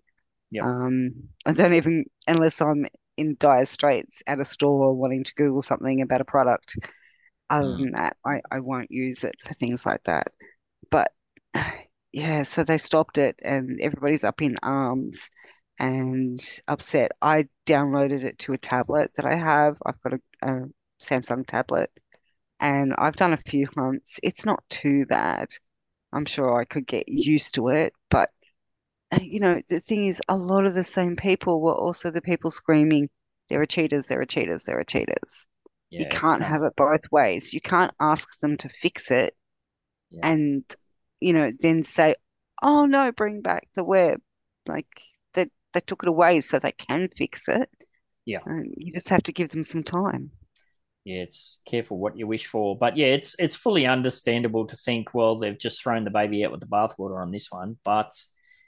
[0.52, 0.68] yep.
[0.68, 5.62] Um, I don't even, unless I'm in dire straits at a store wanting to Google
[5.62, 6.78] something about a product.
[7.50, 10.28] Other Mm, than that, I, I won't use it for things like that.
[10.92, 11.12] But
[12.14, 15.32] yeah, so they stopped it and everybody's up in arms
[15.80, 17.12] and upset.
[17.22, 19.78] I downloaded it to a tablet that I have.
[19.86, 20.62] I've got a, a
[21.02, 21.92] Samsung tablet
[22.60, 24.20] and I've done a few hunts.
[24.24, 25.50] It's not too bad.
[26.14, 28.32] I'm sure I could get used to it, but
[29.22, 32.52] you know, the thing is, a lot of the same people were also the people
[32.52, 33.10] screaming,
[33.50, 35.48] there are cheaters, there are cheaters, there are cheaters.
[35.96, 37.54] You yeah, it's can't have it both ways.
[37.54, 39.36] You can't ask them to fix it
[40.10, 40.64] yeah, and,
[41.20, 42.16] you know, then say,
[42.64, 44.22] oh no, bring back the web.
[44.68, 44.88] Like
[45.34, 47.70] they they took it away so they can fix it.
[48.26, 50.32] yeah, And you just have to give them some time.
[51.06, 51.22] yeah.
[51.22, 55.38] It's careful what you wish for, but yeah, it's it's fully understandable to think, well,
[55.38, 58.12] they've just thrown the baby out with the bathwater on this one, but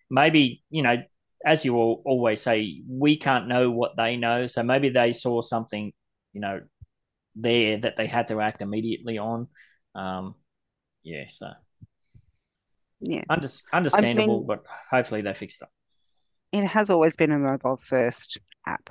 [0.10, 1.02] maybe you know,
[1.46, 5.42] as you all always say, we can't know what they know, so maybe they saw
[5.42, 5.92] something,
[6.34, 6.62] you know,
[7.41, 9.47] there that they had to act immediately on.
[9.95, 10.36] Um,
[11.04, 11.52] yeah, so
[13.02, 13.23] Yeah.
[13.30, 15.69] under, I understandable, mean, but hopefully they fixed it.
[16.52, 18.89] it has always been a mobile first app.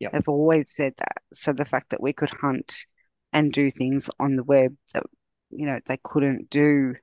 [0.00, 0.12] Yep.
[0.12, 1.22] They've always said that.
[1.32, 2.86] So the fact that we could hunt
[3.32, 5.04] and do things on the web that,
[5.50, 6.94] you know, they couldn't do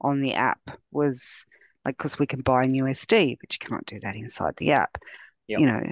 [0.00, 0.60] on the app
[0.92, 1.44] was
[1.84, 4.98] like, because we can buy an USD, but you can't do that inside the app,
[5.48, 5.60] Yep.
[5.60, 5.82] you know,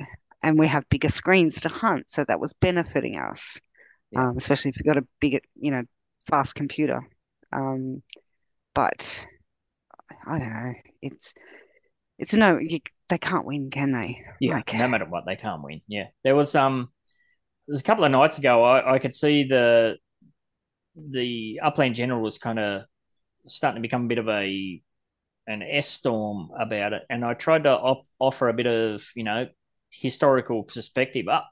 [0.43, 2.11] and we have bigger screens to hunt.
[2.11, 3.61] So that was benefiting us,
[4.15, 4.23] Yep.
[4.23, 5.83] um, especially if you've got a bigger, you know,
[6.27, 7.09] fast computer.
[7.53, 8.03] Um,
[8.75, 9.27] but
[10.27, 10.73] I don't know.
[11.03, 11.35] It's,
[12.19, 14.21] it's no, you, they can't win, can they?
[14.41, 15.81] Yeah, Like, no matter what, they can't win.
[15.87, 16.89] Yeah, there was um,
[17.67, 18.63] there was a couple of nights ago.
[18.63, 19.99] I, I could see the
[20.97, 22.83] the Upland General was kind of
[23.47, 24.81] starting to become a bit of a
[25.47, 29.25] an S storm about it, and I tried to op- offer a bit of you
[29.25, 29.49] know
[29.91, 31.29] historical perspective.
[31.29, 31.51] Up,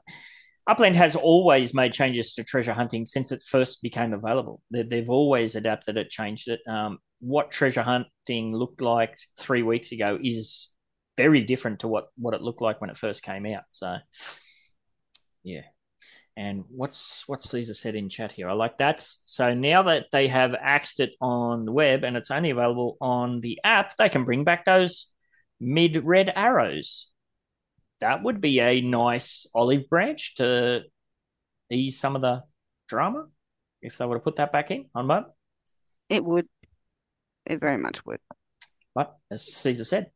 [0.66, 4.61] Upland has always made changes to treasure hunting since it first became available.
[4.70, 6.61] They, they've always adapted it, changed it.
[6.68, 10.72] Um, what treasure hunting looked like three weeks ago is
[11.16, 13.64] very different to what what it looked like when it first came out.
[13.70, 13.96] So,
[15.42, 15.62] yeah.
[16.37, 18.48] And what's what's Caesar said in chat here?
[18.48, 19.01] I like that.
[19.01, 23.40] So now that they have axed it on the web and it's only available on
[23.40, 25.12] the app, they can bring back those
[25.61, 27.12] mid red arrows.
[28.02, 30.82] That would be a nice olive branch to
[31.70, 32.42] ease some of the
[32.88, 33.26] drama
[33.80, 35.24] if they were to put that back in on mode.
[36.08, 36.48] it would,
[37.46, 38.18] it very much would.
[38.92, 40.10] But as Caesar said,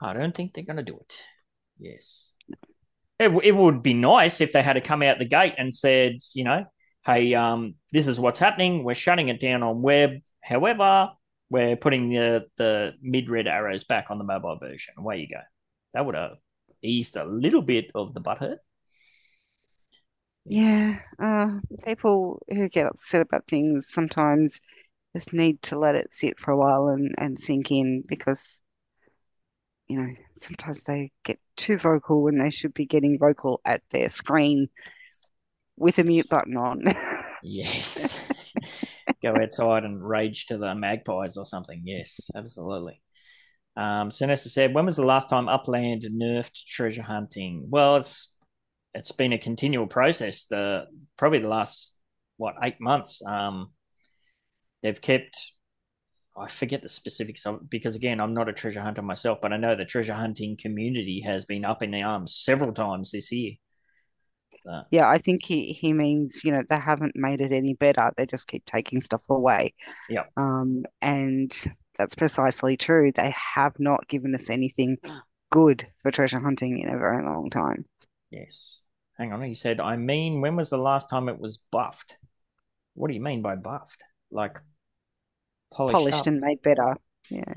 [0.00, 1.26] I don't think they're going to do it.
[1.78, 2.34] Yes.
[3.18, 6.18] It, it would be nice if they had to come out the gate and said,
[6.34, 6.64] you know,
[7.04, 8.84] hey, um, this is what's happening.
[8.84, 10.12] We're shutting it down on web.
[10.42, 11.10] However,
[11.50, 14.94] we're putting the, the mid red arrows back on the mobile version.
[14.96, 15.42] Away you go.
[15.92, 16.36] That would have
[16.82, 18.58] eased a little bit of the butthurt.
[20.48, 24.60] Yeah, uh, people who get upset about things sometimes
[25.14, 28.60] just need to let it sit for a while and, and sink in because,
[29.88, 34.08] you know, sometimes they get too vocal when they should be getting vocal at their
[34.08, 34.68] screen
[35.76, 36.84] with a mute button on.
[37.42, 38.30] Yes.
[39.22, 41.82] Go outside and rage to the magpies or something.
[41.84, 43.01] Yes, absolutely.
[43.76, 47.66] Um, Sinessa said, when was the last time Upland nerfed treasure hunting?
[47.70, 48.38] Well, it's
[48.94, 50.46] it's been a continual process.
[50.46, 51.98] The probably the last
[52.36, 53.24] what eight months.
[53.26, 53.70] Um,
[54.82, 55.52] they've kept.
[56.36, 59.58] I forget the specifics of because again, I'm not a treasure hunter myself, but I
[59.58, 63.52] know the treasure hunting community has been up in the arms several times this year.
[64.60, 68.12] So, Yeah, I think he, he means, you know, they haven't made it any better.
[68.16, 69.74] They just keep taking stuff away.
[70.08, 71.52] yeah, Um, and
[71.96, 73.12] that's precisely true.
[73.14, 74.98] They have not given us anything
[75.50, 77.84] good for treasure hunting in a very long time.
[78.30, 78.82] yes.
[79.18, 82.16] Hang on, he said, I mean, when was the last time it was buffed?
[82.94, 84.02] What do you mean by buffed?
[84.30, 84.58] Like
[85.72, 86.96] polished, Polished and made better.
[87.30, 87.54] Yeah.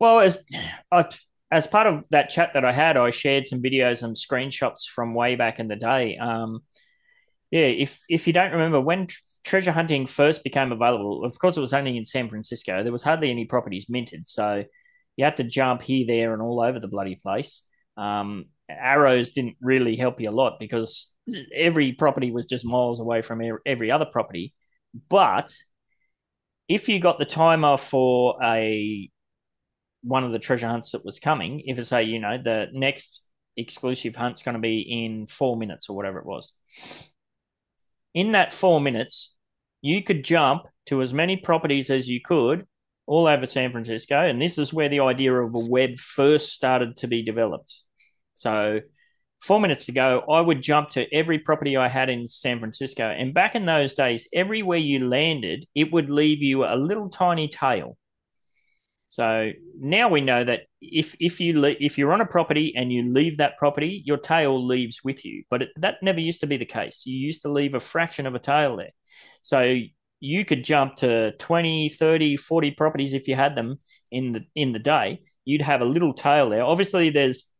[0.00, 0.44] Well, as
[0.92, 1.04] I,
[1.52, 5.14] as part of that chat that I had, I shared some videos and screenshots from
[5.14, 6.16] way back in the day.
[6.16, 6.60] Um,
[7.50, 9.08] yeah, if if you don't remember when
[9.44, 12.82] treasure hunting first became available, of course it was only in San Francisco.
[12.82, 14.64] There was hardly any properties minted, so
[15.16, 17.66] you had to jump here, there, and all over the bloody place.
[17.96, 21.16] Um, arrows didn't really help you a lot because
[21.54, 24.54] every property was just miles away from every other property.
[25.08, 25.54] But
[26.68, 29.10] if you got the timer for a
[30.02, 33.28] one of the treasure hunts that was coming, if it's say, you know, the next
[33.56, 36.54] exclusive hunt's going to be in four minutes or whatever it was,
[38.14, 39.36] in that four minutes,
[39.82, 42.66] you could jump to as many properties as you could
[43.06, 44.20] all over San Francisco.
[44.20, 47.74] And this is where the idea of a web first started to be developed.
[48.34, 48.80] So,
[49.42, 53.04] four minutes ago, I would jump to every property I had in San Francisco.
[53.04, 57.48] And back in those days, everywhere you landed, it would leave you a little tiny
[57.48, 57.96] tail.
[59.10, 62.92] So now we know that if if you le- if you're on a property and
[62.92, 65.42] you leave that property, your tail leaves with you.
[65.50, 67.04] But it, that never used to be the case.
[67.06, 68.90] You used to leave a fraction of a tail there.
[69.42, 69.76] So
[70.20, 73.80] you could jump to 20, 30, 40 properties if you had them
[74.12, 75.22] in the in the day.
[75.44, 76.62] You'd have a little tail there.
[76.62, 77.52] Obviously there's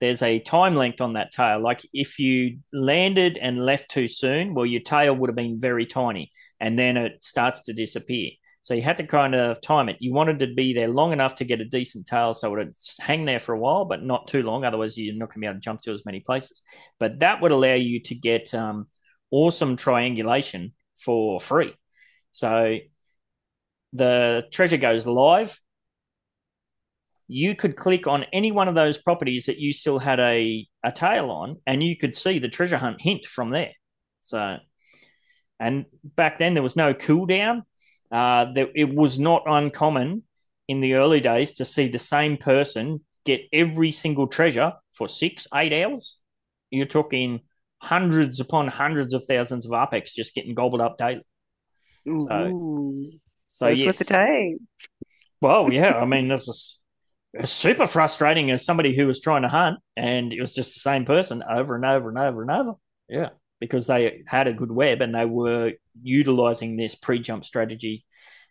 [0.00, 1.58] there's a time length on that tail.
[1.60, 5.86] Like if you landed and left too soon, well, your tail would have been very
[5.86, 8.30] tiny and then it starts to disappear.
[8.68, 9.96] So you had to kind of time it.
[9.98, 12.74] You wanted to be there long enough to get a decent tail so it would
[13.00, 14.62] hang there for a while, but not too long.
[14.62, 16.62] Otherwise, you're not going to be able to jump to as many places.
[17.00, 18.88] But that would allow you to get um,
[19.30, 21.74] awesome triangulation for free.
[22.32, 22.76] So
[23.94, 25.58] the treasure goes live.
[27.26, 30.92] You could click on any one of those properties that you still had a, a
[30.92, 33.72] tail on, and you could see the treasure hunt hint from there.
[34.20, 34.58] So,
[35.58, 37.62] and back then there was no cooldown
[38.10, 40.22] uh, that it was not uncommon
[40.68, 45.46] in the early days to see the same person get every single treasure for six,
[45.54, 46.20] eight hours.
[46.70, 47.40] You're talking
[47.80, 51.22] hundreds upon hundreds of thousands of UPX just getting gobbled up daily.
[52.06, 53.12] So, Ooh,
[53.46, 54.02] so yes.
[55.40, 56.82] Well, yeah, I mean, this was
[57.44, 61.04] super frustrating as somebody who was trying to hunt, and it was just the same
[61.04, 62.72] person over and over and over and over.
[63.08, 63.30] Yeah,
[63.60, 68.04] because they had a good web and they were utilizing this pre-jump strategy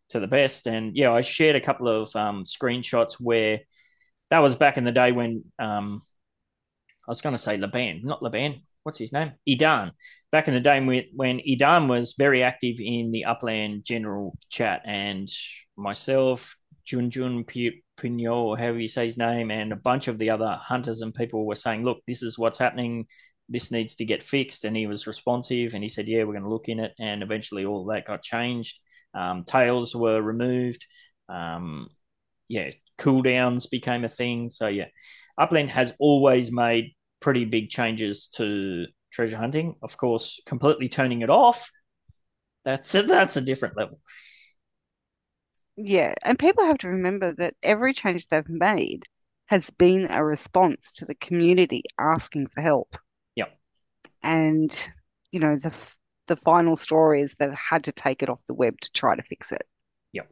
[0.10, 0.68] to the best.
[0.68, 3.62] And yeah, I shared a couple of um, screenshots where
[4.30, 6.02] that was back in the day when um,
[7.08, 8.62] I was going to say Laban, not Laban.
[8.84, 9.34] What's his name?
[9.48, 9.92] Idan.
[10.32, 14.82] Back in the day when, when Idan was very active in the Upland general chat,
[14.86, 15.28] and
[15.76, 17.46] myself, Junjun
[17.98, 21.14] Pinyo, or however you say his name, and a bunch of the other hunters and
[21.14, 23.08] people were saying, look, this is what's happening
[23.50, 24.66] this needs to get fixed.
[24.66, 26.94] And he was responsive and he said, yeah, we're going to look in it.
[27.00, 28.80] And eventually all that got changed.
[29.14, 30.86] Um, tails were removed.
[31.30, 31.90] Um,
[32.48, 34.50] yeah, cooldowns became a thing.
[34.50, 34.88] So, yeah,
[35.38, 39.76] Upland has always made pretty big changes to treasure hunting.
[39.82, 41.70] Of course, completely turning it off,
[42.64, 44.00] that's a, that's a different level.
[45.76, 49.04] Yeah, and people have to remember that every change they've made
[49.46, 52.98] has been a response to the community asking for help
[54.24, 54.90] and
[55.32, 55.74] you know the
[56.28, 59.24] the final story is they've had to take it off the web to try to
[59.24, 59.66] fix it.
[60.14, 60.28] Yep.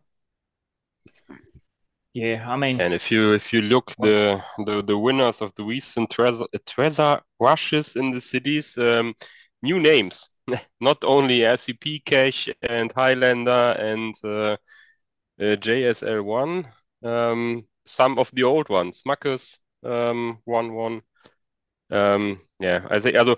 [2.14, 5.64] Yeah, I mean, and if you if you look the the the winners of the
[5.64, 9.14] recent treasure treasure rushes in the cities, um,
[9.62, 10.30] new names,
[10.80, 14.58] not only SCP Cache and Highlander and uh,
[15.40, 16.68] uh, JSL one,
[17.04, 21.02] um, some of the old ones, Smuckers um, one one.
[21.92, 23.38] Um, yeah, I say also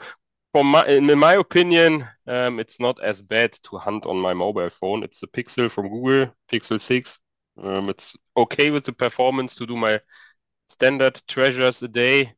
[0.52, 4.70] from my, in my opinion, um, it's not as bad to hunt on my mobile
[4.70, 5.04] phone.
[5.04, 7.20] It's a Pixel from Google, Pixel 6.
[7.62, 10.00] Um, it's okay with the performance to do my
[10.68, 12.34] standard treasures a day.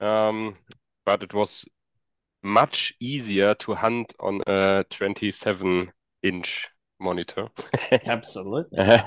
[0.00, 0.56] Um,
[1.04, 1.64] but it was
[2.42, 6.68] much easier to hunt on a 27 inch
[7.00, 7.48] monitor.
[8.06, 8.78] Absolutely.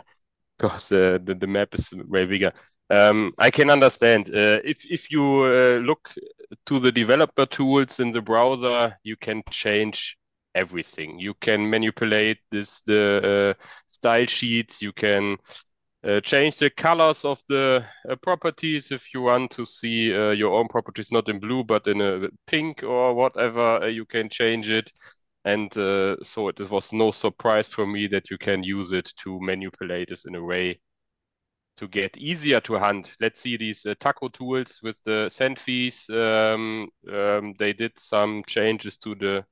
[0.57, 2.51] Because uh, the, the map is way bigger.
[2.89, 4.27] Um, I can understand.
[4.27, 6.13] Uh, if if you uh, look
[6.65, 10.17] to the developer tools in the browser, you can change
[10.55, 11.19] everything.
[11.19, 14.81] You can manipulate this the uh, style sheets.
[14.81, 15.37] You can
[16.03, 20.57] uh, change the colors of the uh, properties if you want to see uh, your
[20.57, 23.89] own properties not in blue but in a pink or whatever.
[23.89, 24.91] you can change it.
[25.45, 30.09] And so it was no surprise for me that you can use it to manipulate
[30.09, 30.79] this in a way
[31.79, 33.09] to get easier to hunt.
[33.21, 36.09] Let's see these uh, taco tools with the send fees.
[36.09, 39.45] Um, um, they did some changes to the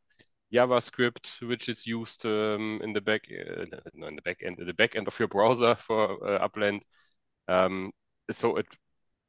[0.53, 3.63] JavaScript, which is used um, in the back, uh,
[3.93, 6.83] no, in the back end, in the back end of your browser for uh, Upland.
[7.47, 7.91] Um,
[8.29, 8.67] so it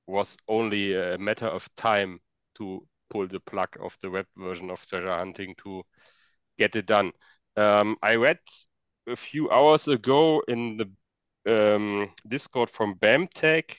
[0.08, 2.18] was only a matter of time
[2.56, 5.84] to pull the plug of the web version of treasure hunting to
[6.58, 7.12] get it done.
[7.56, 8.40] Um, I read
[9.06, 10.90] a few hours ago in the
[11.48, 13.76] um, Discord from BAMTech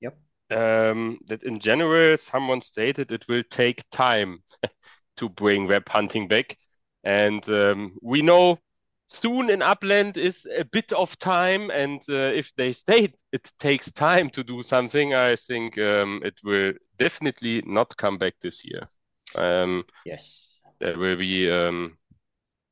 [0.00, 0.16] Yep.
[0.50, 4.42] um, that in general someone stated it will take time
[5.16, 6.56] to bring web hunting back,
[7.04, 8.58] and um, we know
[9.06, 13.90] soon in upland is a bit of time, and uh, if they state it takes
[13.92, 18.88] time to do something, I think um, it will definitely not come back this year.
[19.36, 20.64] Um, Yes.
[20.80, 21.96] there will be um,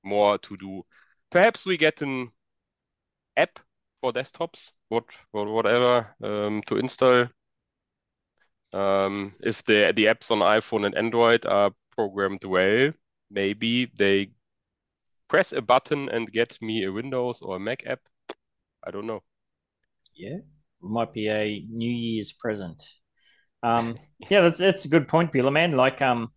[0.05, 0.83] more to do.
[1.31, 2.31] Perhaps we get an
[3.37, 3.61] app
[4.01, 7.26] for desktops, what, what whatever, um, to install.
[8.72, 12.92] Um, if the the apps on iPhone and Android are programmed well,
[13.30, 14.30] maybe they
[15.28, 18.01] press a button and get me a Windows or a Mac app.
[18.84, 19.22] I don't know.
[20.14, 20.38] Yeah.
[20.82, 22.82] Might be a New Year's present.
[23.62, 23.98] Um,
[24.30, 25.72] yeah, that's that's a good point, Billa man.
[25.72, 26.28] Like, um,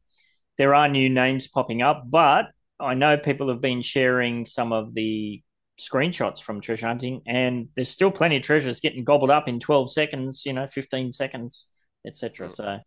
[0.58, 2.48] there are new names popping up, but
[2.80, 5.42] I know people have been sharing some of the
[5.90, 9.92] screenshots from treasure hunting, and there's still plenty of treasures getting gobbled up in 12
[9.92, 11.70] seconds, you know, 15 seconds,
[12.06, 12.50] etc.
[12.50, 12.80] So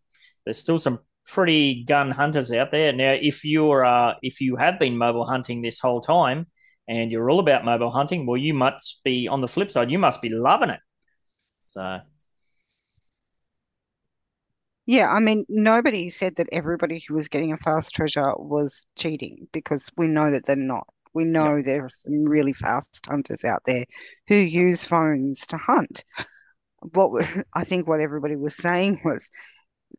[0.45, 2.93] there's still some pretty gun hunters out there.
[2.93, 6.47] Now, if you're uh, if you have been mobile hunting this whole time
[6.87, 9.99] and you're all about mobile hunting, well, you must be on the flip side, you
[9.99, 10.79] must be loving it.
[11.67, 11.99] So
[14.87, 19.47] Yeah, I mean, nobody said that everybody who was getting a fast treasure was cheating
[19.51, 20.87] because we know that they're not.
[21.13, 23.85] We know there are some really fast hunters out there
[24.27, 26.03] who use phones to hunt.
[26.93, 29.29] What I think what everybody was saying was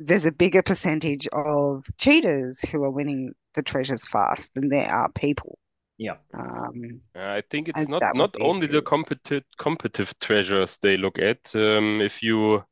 [0.00, 5.10] there's a bigger percentage of cheaters who are winning the treasures fast than there are
[5.12, 5.58] people.
[5.96, 11.18] yeah, Um, I think it's not not be only the competitive competitive treasures they look
[11.18, 11.54] at.
[11.56, 12.64] Um, if you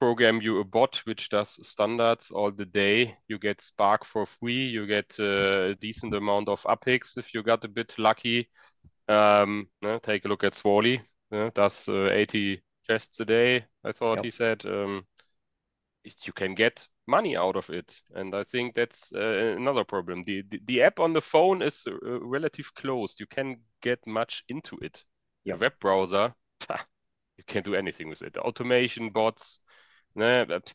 [0.00, 4.64] program you a bot which does standards all the day, you get Spark for free,
[4.66, 8.48] you get uh, a decent amount of UPX if you got a bit lucky.
[9.08, 11.00] Um, no, take a look at Swally,
[11.32, 14.24] uh, does uh, 80 chests a day, I thought Yep.
[14.24, 14.64] he said.
[14.66, 15.06] Um,
[16.04, 20.22] it- you can get money out of it, and I think that's uh, another problem.
[20.24, 23.20] The, the the app on the phone is uh, relative closed.
[23.20, 25.04] You can get much into it.
[25.50, 25.58] The Yep.
[25.58, 26.34] web browser,
[27.38, 28.36] you can't do anything with it.
[28.38, 29.60] Automation bots,
[30.16, 30.74] nah, but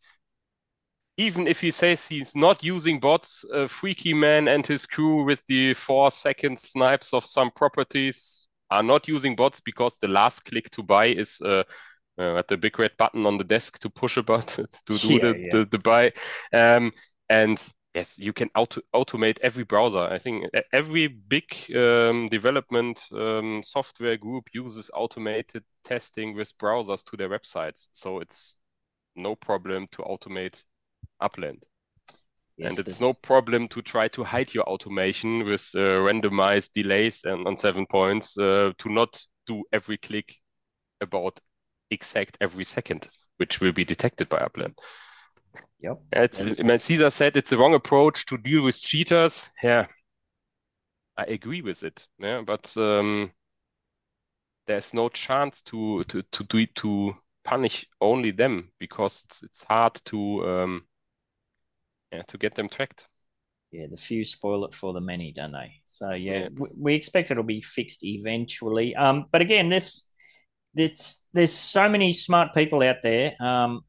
[1.18, 5.44] even if he says he's not using bots, uh, Freaky Man and his crew with
[5.48, 10.70] the four second snipes of some properties are not using bots because the last click
[10.72, 11.64] to buy is uh,
[12.20, 15.20] uh, at the big red button on the desk to push a button to do
[15.20, 15.52] Yeah, the, yeah.
[15.52, 16.14] the, the buy.
[16.54, 16.94] Um,
[17.30, 17.66] and
[17.96, 20.00] yes, you can auto automate every browser.
[20.12, 27.18] I think every big um, development um, software group uses automated testing with browsers to
[27.18, 27.90] their websites.
[27.94, 28.60] So it's
[29.16, 30.64] no problem to automate
[31.20, 31.64] Upland.
[32.58, 37.24] yes, And it's no problem to try to hide your automation with uh, randomized delays
[37.24, 40.36] and on seven points uh, to not do every click
[41.02, 41.40] about
[41.90, 43.08] exact every second,
[43.38, 44.78] which will be detected by Upland.
[45.82, 46.00] Yep.
[46.14, 46.64] It's, Yes.
[46.64, 49.50] man, Caesar said it's the wrong approach to deal with cheaters.
[49.64, 49.88] Yeah,
[51.18, 52.08] I agree with it.
[52.20, 53.32] Yeah, but um,
[54.68, 59.64] there's no chance to to to do it to punish only them because it's it's
[59.64, 60.88] hard to um,
[62.12, 63.08] yeah, to get them tracked.
[63.72, 65.72] Yeah, the few spoil it for the many, don't they?
[65.86, 66.50] So yeah, Yeah.
[66.58, 68.96] we, we expect it'll be fixed eventually.
[68.96, 70.12] Um, but again, this
[70.74, 73.34] this there's so many smart people out there.
[73.40, 73.82] Um,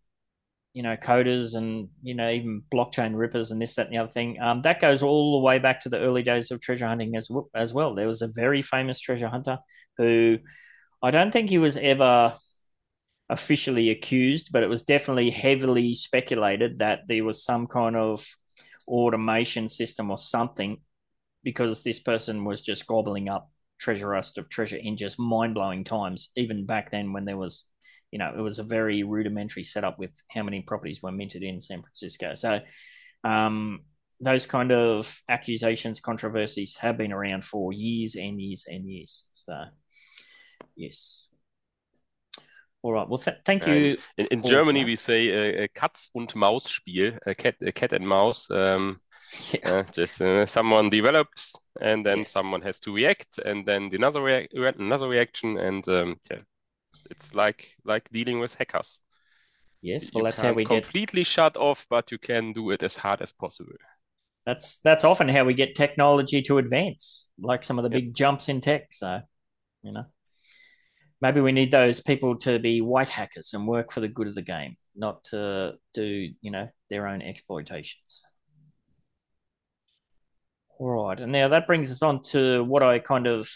[0.74, 4.12] you know, coders and you know even blockchain rippers and this, that, and the other
[4.12, 4.40] thing.
[4.40, 7.28] Um, that goes all the way back to the early days of treasure hunting as.
[7.54, 9.58] As well, there was a very famous treasure hunter
[9.98, 10.38] who
[11.02, 12.34] I don't think he was ever
[13.32, 18.26] officially accused, but it was definitely heavily speculated that there was some kind of
[18.86, 20.78] automation system or something
[21.42, 25.82] because this person was just gobbling up treasure rust of treasure in just mind blowing
[25.82, 27.70] times, even back then when there was,
[28.10, 31.58] you know, it was a very rudimentary setup with how many properties were minted in
[31.58, 32.34] San Francisco.
[32.34, 32.60] So,
[33.24, 33.80] um,
[34.20, 39.30] those kind of accusations, controversies have been around for years and years and years.
[39.32, 39.54] So,
[40.76, 41.31] yes.
[42.82, 43.08] All right.
[43.08, 43.90] Well, th- thank you.
[44.16, 48.06] In, in Germany, we say uh, Katz und Maus Spiel, a cat, a cat and
[48.06, 48.50] mouse.
[48.50, 49.00] Um,
[49.54, 49.60] Yeah.
[49.64, 52.26] uh, just uh, someone develops, and then Yes.
[52.26, 56.40] someone has to react, and then another rea another reaction, and um, yeah,
[57.10, 59.00] it's like like dealing with hackers.
[59.82, 60.14] Yes.
[60.14, 60.86] You Well, that's how we get.
[60.86, 63.72] completely shut off, but you can do it as hard as possible.
[64.44, 68.02] That's that's often how we get technology to advance, like some of the Yep.
[68.02, 68.88] big jumps in tech.
[68.92, 69.20] So,
[69.82, 70.06] you know,
[71.22, 74.34] maybe we need those people to be white hackers and work for the good of
[74.34, 78.24] the game, not to do you know their own exploitations.
[80.78, 83.48] All right, and now that brings us on to what I kind of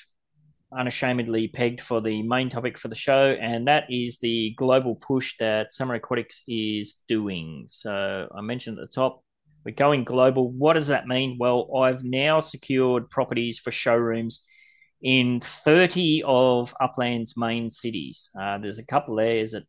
[0.76, 5.36] unashamedly pegged for the main topic for the show, and that is the global push
[5.38, 7.64] that Samurai Aquatics is doing.
[7.68, 9.24] So I mentioned at the top,
[9.64, 10.52] we're going global.
[10.52, 11.36] What does that mean?
[11.40, 14.46] Well, I've now secured properties for showrooms
[15.06, 18.28] in 30 of Upland's main cities.
[18.38, 19.36] Uh, there's a couple there.
[19.36, 19.62] Is it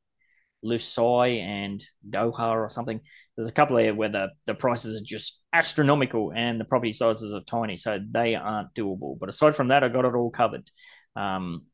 [0.66, 1.80] Lusai and
[2.10, 3.00] Doha or something?
[3.36, 7.36] There's a couple there where the, the prices are just astronomical and the property sizes
[7.36, 9.20] are tiny, so they aren't doable.
[9.20, 10.68] But aside from that, I got it all covered.
[11.16, 11.68] Um,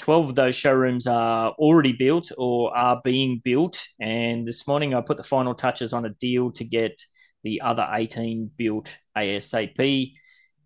[0.00, 3.78] 12 of those showrooms are already built or are being built.
[4.00, 6.98] And this morning I put the final touches on a deal to get
[7.44, 10.12] the other 18 built ASAP.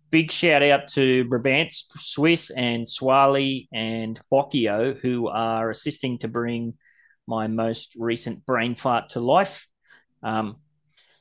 [0.09, 6.75] Big shout out to Brabant Swiss and Swally and Bocchio, who are assisting to bring
[7.27, 9.67] my most recent brain fart to life.
[10.23, 10.57] Um,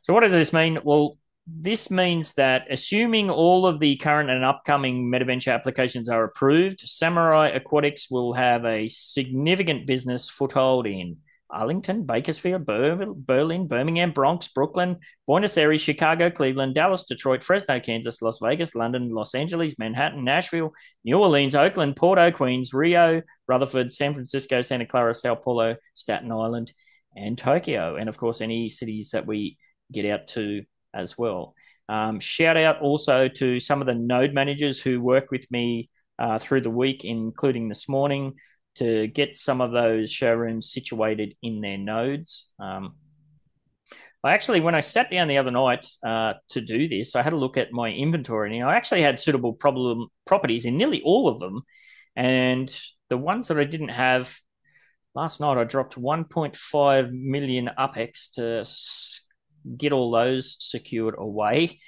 [0.03, 0.79] so, what does this mean?
[0.85, 6.81] Well, this means that assuming all of the current and upcoming MetaVenture applications are approved,
[6.81, 11.17] Samurai Aquatics will have a significant business foothold in
[11.51, 18.41] Arlington, Bakersfield, Berlin, Birmingham, Bronx, Brooklyn, Buenos Aires, Chicago, Cleveland, Dallas, Detroit, Fresno, Kansas, Las
[18.41, 20.73] Vegas, London, Los Angeles, Manhattan, Nashville,
[21.05, 26.73] New Orleans, Oakland, Porto, Queens, Rio, Rutherford, San Francisco, Santa Clara, Sao Paulo, Staten Island,
[27.17, 27.97] and Tokyo.
[27.97, 29.59] And of course, any cities that we
[29.93, 31.55] get out to as well.
[31.89, 36.39] Um, shout out also to some of the node managers who work with me uh,
[36.39, 38.35] through the week, including this morning
[38.77, 42.53] to get some of those showrooms situated in their nodes.
[42.59, 42.95] Um,
[44.23, 47.33] I actually, when I sat down the other night uh, to do this, I had
[47.33, 51.29] a look at my inventory, and I actually had suitable problem properties in nearly all
[51.29, 51.63] of them.
[52.17, 52.69] And
[53.09, 54.37] the ones that I didn't have
[55.15, 61.79] last night, I dropped 1.5 million UPX to get all those secured away.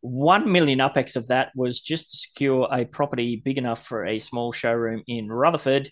[0.00, 4.18] 1 million UPX of that was just to secure a property big enough for a
[4.18, 5.90] small showroom in Rutherford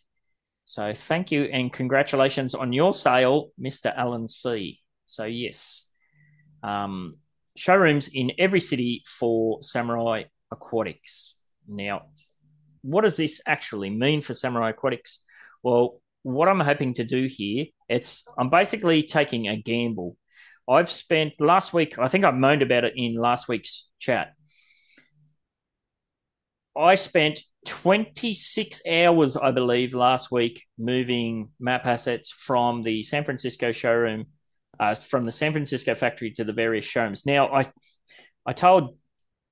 [0.73, 3.95] so thank you and congratulations on your sale, Mr.
[3.95, 4.81] Alan C.
[5.05, 5.93] So yes,
[6.63, 7.13] um,
[7.55, 11.45] showrooms in every city for Samurai Aquatics.
[11.69, 12.07] Now,
[12.81, 15.27] what does this actually mean for Samurai Aquatics?
[15.63, 20.17] Well, what I'm hoping to do here, it's I'm basically taking a gamble.
[20.67, 24.33] I've spent last week, I think I moaned about it in last week's chat.
[26.77, 33.73] I spent 26 hours, I believe, last week moving map assets from the San Francisco
[33.73, 34.27] showroom,
[34.81, 37.27] uh, from the San Francisco factory to the various showrooms.
[37.27, 37.71] Now, I,
[38.47, 38.97] I told,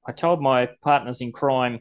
[0.07, 1.81] I told my partners in crime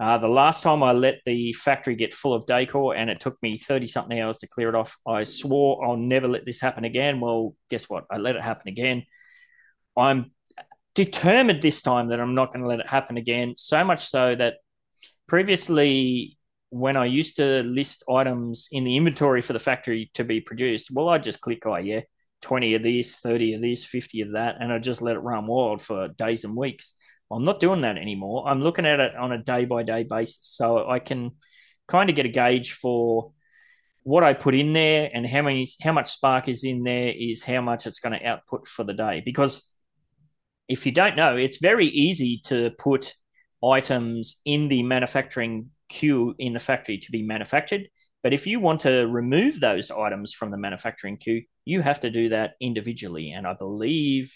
[0.00, 3.40] uh, the last time I let the factory get full of decor and it took
[3.42, 6.84] me 30 something hours to clear it off, I swore I'll never let this happen
[6.84, 7.20] again.
[7.20, 8.04] Well, guess what?
[8.10, 9.04] I let it happen again.
[9.96, 10.32] I'm
[10.94, 13.54] determined this time that I'm not going to let it happen again.
[13.56, 14.56] So much so that
[15.26, 16.38] previously
[16.70, 20.90] when I used to list items in the inventory for the factory to be produced,
[20.92, 22.00] well, I just click, oh, yeah,
[22.42, 25.46] 20 of this, 30 of this, 50 of that, and I just let it run
[25.46, 26.96] wild for days and weeks.
[27.30, 28.46] I'm not doing that anymore.
[28.46, 30.40] I'm looking at it on a day by day basis.
[30.42, 31.32] So I can
[31.88, 33.32] kind of get a gauge for
[34.02, 37.42] what I put in there and how many how much spark is in there is
[37.42, 39.22] how much it's going to output for the day.
[39.24, 39.70] Because
[40.68, 43.14] if you don't know, it's very easy to put
[43.70, 47.88] items in the manufacturing queue in the factory to be manufactured.
[48.22, 52.10] But if you want to remove those items from the manufacturing queue, you have to
[52.10, 53.32] do that individually.
[53.32, 54.34] And I believe,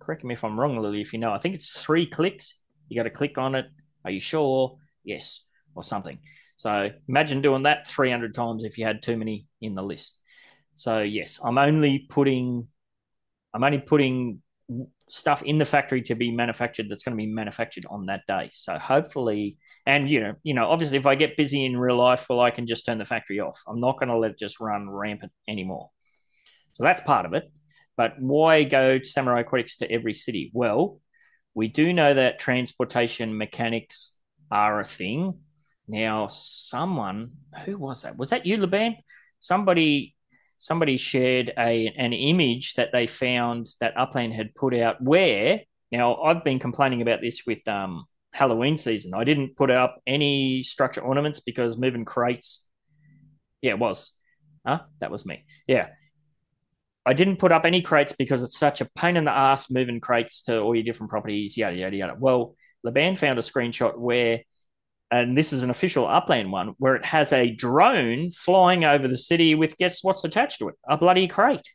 [0.00, 2.62] correct me if I'm wrong, Lily, if you know, I think it's three clicks.
[2.88, 3.66] You got to click on it.
[4.04, 4.78] Are you sure?
[5.04, 6.18] Yes, or something.
[6.56, 10.20] So imagine doing that 300 times if you had too many in the list.
[10.74, 12.68] So yes, I'm only putting,
[13.52, 14.40] I'm only putting
[15.08, 18.50] stuff in the factory to be manufactured that's going to be manufactured on that day.
[18.52, 22.26] So hopefully, and you know, you know, obviously, if I get busy in real life,
[22.28, 23.58] well, I can just turn the factory off.
[23.68, 25.90] I'm not going to let it just run rampant anymore.
[26.72, 27.44] So that's part of it.
[27.96, 30.50] But why go Samurai Aquatics to every city?
[30.52, 31.00] Well,
[31.54, 35.38] we do know that transportation mechanics are a thing.
[35.88, 37.30] Now, someone
[37.64, 38.18] who was that?
[38.18, 38.96] Was that you, Laban?
[39.38, 40.15] Somebody
[40.58, 45.60] somebody shared a an image that they found that Upland had put out where
[45.92, 49.14] now I've been complaining about this with um, Halloween season.
[49.14, 52.68] I didn't put up any structure ornaments because moving crates.
[53.62, 54.18] Yeah, it was.
[54.66, 54.82] Huh?
[55.00, 55.44] That was me.
[55.66, 55.88] Yeah.
[57.06, 60.00] I didn't put up any crates because it's such a pain in the ass moving
[60.00, 62.16] crates to all your different properties, yada, yada, yada.
[62.18, 64.40] Well, Laban found a screenshot where
[65.10, 69.18] and this is an official upland one, where it has a drone flying over the
[69.18, 70.74] city with guess what's attached to it?
[70.88, 71.68] A bloody crate.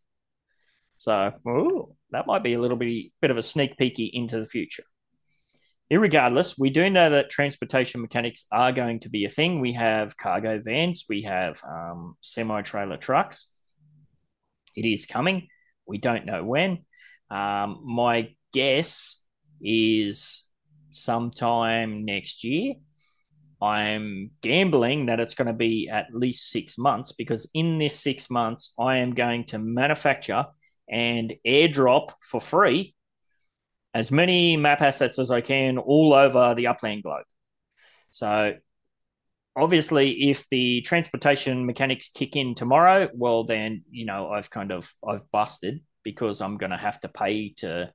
[0.97, 4.45] So, ooh, that might be a little bit, bit of a sneak peeky into the
[4.45, 4.83] future.
[5.91, 9.59] Irregardless, we do know that transportation mechanics are going to be a thing.
[9.59, 13.53] We have cargo vans, we have um, semi trailer trucks.
[14.75, 15.47] It is coming.
[15.85, 16.85] We don't know when.
[17.29, 19.27] Um, my guess
[19.61, 20.49] is
[20.91, 22.75] sometime next year.
[23.61, 28.29] I'm gambling that it's going to be at least six months because in this six
[28.29, 30.45] months, I am going to manufacture
[30.89, 32.95] and airdrop for free
[33.93, 37.25] as many map assets as I can all over the upland globe.
[38.09, 38.55] So,
[39.55, 44.91] obviously, if the transportation mechanics kick in tomorrow, well, then you know I've kind of
[45.07, 47.93] I've busted because I'm going to have to pay to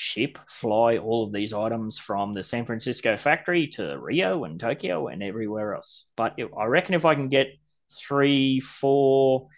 [0.00, 5.08] ship, fly all of these items from the San Francisco factory to Rio and Tokyo
[5.08, 6.12] and everywhere else.
[6.14, 7.48] But I reckon if I can get
[7.92, 9.48] three, four,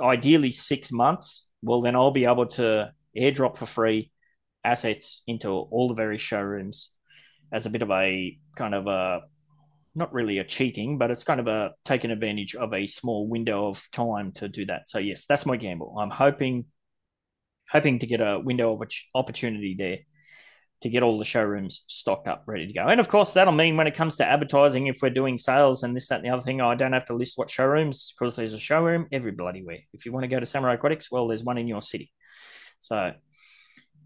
[0.00, 4.12] ideally six months, well, then I'll be able to airdrop for free
[4.64, 6.96] assets into all the various showrooms
[7.52, 9.22] as a bit of a kind of a
[9.96, 13.66] not really a cheating, but it's kind of a taking advantage of a small window
[13.66, 14.86] of time to do that.
[14.86, 15.98] So yes, that's my gamble.
[15.98, 16.66] I'm hoping
[17.70, 19.98] hoping to get a window of opportunity there
[20.82, 22.86] to get all the showrooms stocked up, ready to go.
[22.86, 25.94] And of course, that'll mean when it comes to advertising, if we're doing sales and
[25.94, 28.54] this, that, and the other thing, I don't have to list what showrooms because there's
[28.54, 29.78] a showroom every bloody where.
[29.92, 32.10] If you want to go to Samurai Aquatics, well, there's one in your city.
[32.78, 33.12] So,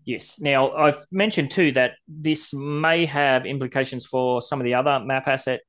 [0.05, 0.41] yes.
[0.41, 5.29] Now, I've mentioned too that this may have implications for some of the other map
[5.29, 5.61] asset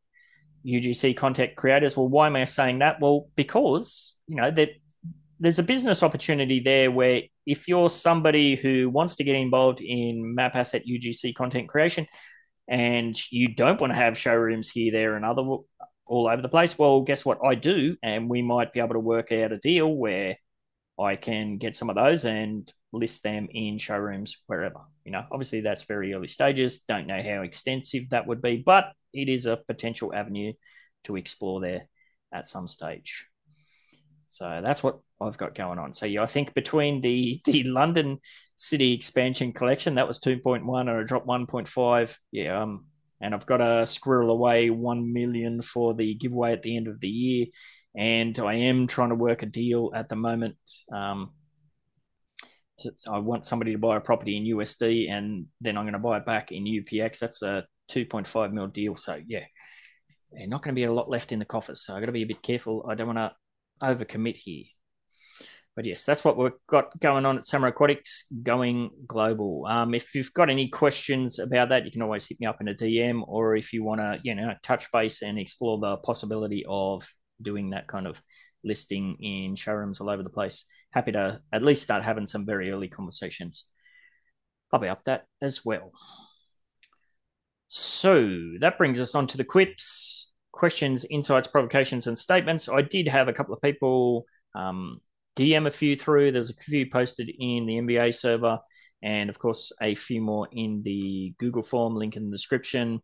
[0.66, 1.96] UGC content creators.
[1.96, 3.00] Well, why am I saying that?
[3.00, 4.72] Well, because, you know, that
[5.40, 10.36] there's a business opportunity there where if you're somebody who wants to get involved in
[10.36, 12.06] map asset UGC content creation
[12.68, 15.44] and you don't want to have showrooms here, there, and other
[16.08, 17.40] all over the place, well, guess what?
[17.44, 20.38] I do, and we might be able to work out a deal where
[21.00, 24.80] I can get some of those and list them in showrooms wherever.
[25.04, 26.84] You know, obviously that's very early stages.
[26.84, 30.54] Don't know how extensive that would be, but it is a potential avenue
[31.04, 31.88] to explore there
[32.34, 33.28] at some stage.
[34.28, 35.93] So that's what I've got going on.
[35.93, 38.20] So yeah, I think between the the London
[38.55, 42.18] City expansion collection, that was two point one, or a drop one point five.
[42.32, 42.86] Yeah, um,
[43.22, 46.99] and I've got a squirrel away one million for the giveaway at the end of
[46.99, 47.45] the year,
[47.95, 50.57] and I am trying to work a deal at the moment.
[50.91, 51.32] Um,
[52.80, 55.99] to, I want somebody to buy a property in USD, and then I'm going to
[55.99, 57.20] buy it back in UPX.
[57.20, 58.95] That's a two point five mil deal.
[58.95, 59.45] So yeah,
[60.34, 61.86] yeah not going to be a lot left in the coffers.
[61.86, 62.86] So I got to be a bit careful.
[62.89, 63.32] I don't want to
[63.82, 64.66] overcommit here.
[65.76, 69.65] But yes, that's what we've got going on at Samurai Aquatics, going global.
[69.67, 72.69] Um, if you've got any questions about that, you can always hit me up in
[72.69, 76.63] a DM, or if you want to, you know, touch base and explore the possibility
[76.67, 77.05] of
[77.41, 78.21] doing that kind of
[78.63, 82.71] listing in showrooms all over the place, happy to at least start having some very
[82.71, 83.65] early conversations.
[84.73, 85.93] Up that as well.
[87.69, 92.67] So that brings us on to the QIPS questions, insights, provocations, and statements.
[92.67, 94.99] I did have a couple of people um,
[95.36, 96.32] DM a few through.
[96.32, 98.60] There's a few posted in the MVA server,
[99.02, 103.02] and of course, a few more in the Google form link in the description.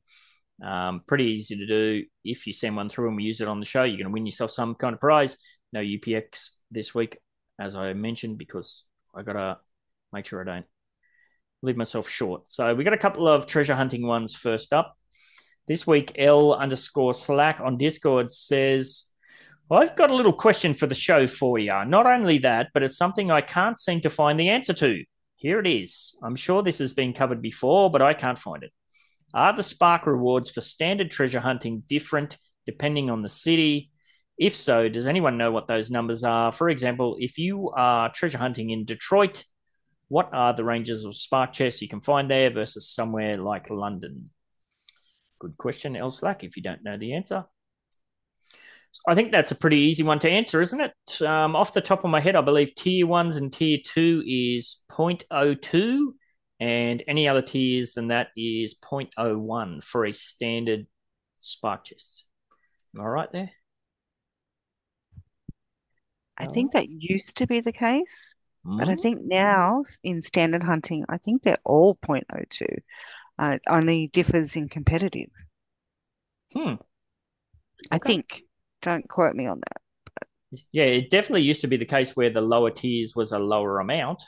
[0.64, 2.06] Um, pretty easy to do.
[2.24, 4.14] If you send one through and we use it on the show, you're going to
[4.14, 5.38] win yourself some kind of prize.
[5.74, 7.18] No UPX this week,
[7.60, 9.58] as I mentioned, because I got to
[10.14, 10.66] make sure I don't
[11.62, 12.48] leave myself short.
[12.48, 14.96] So we got a couple of treasure hunting ones first up.
[15.68, 19.11] This week, L underscore Slack on Discord says,
[19.72, 21.72] I've got a little question for the show for you.
[21.86, 25.04] Not only that, but it's something I can't seem to find the answer to.
[25.38, 26.20] Here it is.
[26.22, 28.74] I'm sure this has been covered before, but I can't find it.
[29.34, 33.92] Are the Spark rewards for standard treasure hunting different depending on the city?
[34.38, 36.52] If so, does anyone know what those numbers are?
[36.52, 39.46] For example, if you are treasure hunting in Detroit,
[40.10, 44.32] what are the ranges of Spark chests you can find there versus somewhere like London?
[45.40, 47.46] Good question, L Slack, if you don't know the answer.
[49.08, 51.22] I think that's a pretty easy one to answer, isn't it?
[51.22, 54.84] Um, off the top of my head, I believe tier ones and tier two is
[54.92, 56.14] 0.02,
[56.60, 60.86] and any other tiers than that is 0.01 for a standard
[61.40, 62.28] spark chest.
[62.96, 63.52] Am I right there?
[66.38, 68.36] I think that used to be the case,
[68.66, 68.78] mm-hmm.
[68.78, 69.02] but I hmm?
[69.02, 72.66] think now in standard hunting, I think they're all 0.02.
[73.38, 75.30] Uh, only differs in competitive.
[76.54, 76.76] Hmm.
[77.92, 78.42] I think.
[78.82, 80.62] Don't quote me on that.
[80.72, 83.80] Yeah, it definitely used to be the case where the lower tiers was a lower
[83.80, 84.22] amount.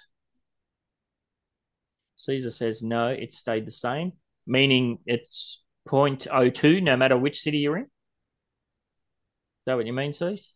[2.15, 4.13] Caesar says no, it stayed the same,
[4.47, 7.83] meaning it's 0.02, no matter which city you're in.
[7.83, 7.89] Is
[9.65, 10.55] that what you mean, Cease?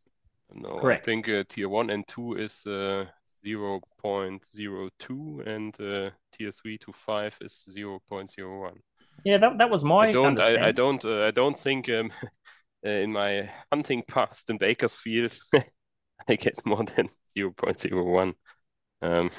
[0.53, 1.03] No, Correct.
[1.03, 3.05] I think uh, tier one and two is uh,
[3.45, 8.71] 0.02 and uh, tier three to five is 0.01.
[9.25, 12.11] Yeah, that, that was my I don't, I, I don't, uh, I don't think um,
[12.89, 15.37] in my hunting past in Bakersfield
[16.27, 18.35] I get more than 0.01.
[19.01, 19.29] Um,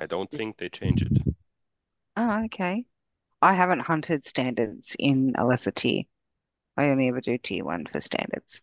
[0.00, 1.18] I don't think they change it.
[2.16, 2.86] Oh, okay.
[3.42, 6.04] I haven't hunted standards in a lesser tier.
[6.76, 8.62] I only ever do T1 for standards.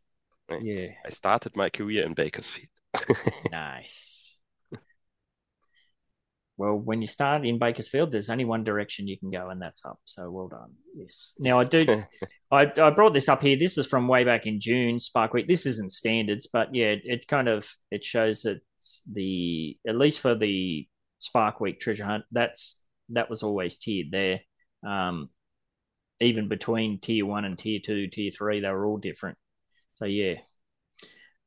[0.62, 2.70] Yeah, I started my career in Bakersfield.
[3.52, 4.39] nice.
[6.60, 9.86] Well, when you start in Bakersfield, there's only one direction you can go, and that's
[9.86, 9.98] up.
[10.04, 10.74] So well done.
[10.94, 11.34] Yes.
[11.40, 12.04] Now I do.
[12.52, 13.58] I, I brought this up here.
[13.58, 15.48] This is from way back in June, Spark Week.
[15.48, 18.60] This isn't standards, but yeah, it, it kind of it shows that
[19.10, 20.86] the at least for the
[21.20, 24.42] Spark Week treasure hunt, that's that was always tiered there.
[24.86, 25.30] Um,
[26.20, 29.38] even between tier one and tier two, tier three, they were all different.
[29.94, 30.34] So yeah,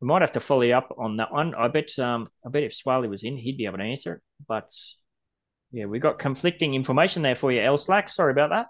[0.01, 1.55] we might have to follow up on that one.
[1.55, 4.21] I bet um I bet if Swally was in, he'd be able to answer it.
[4.49, 4.73] But
[5.73, 8.09] yeah, we got conflicting information there for you, L Slack.
[8.11, 8.67] Sorry about that.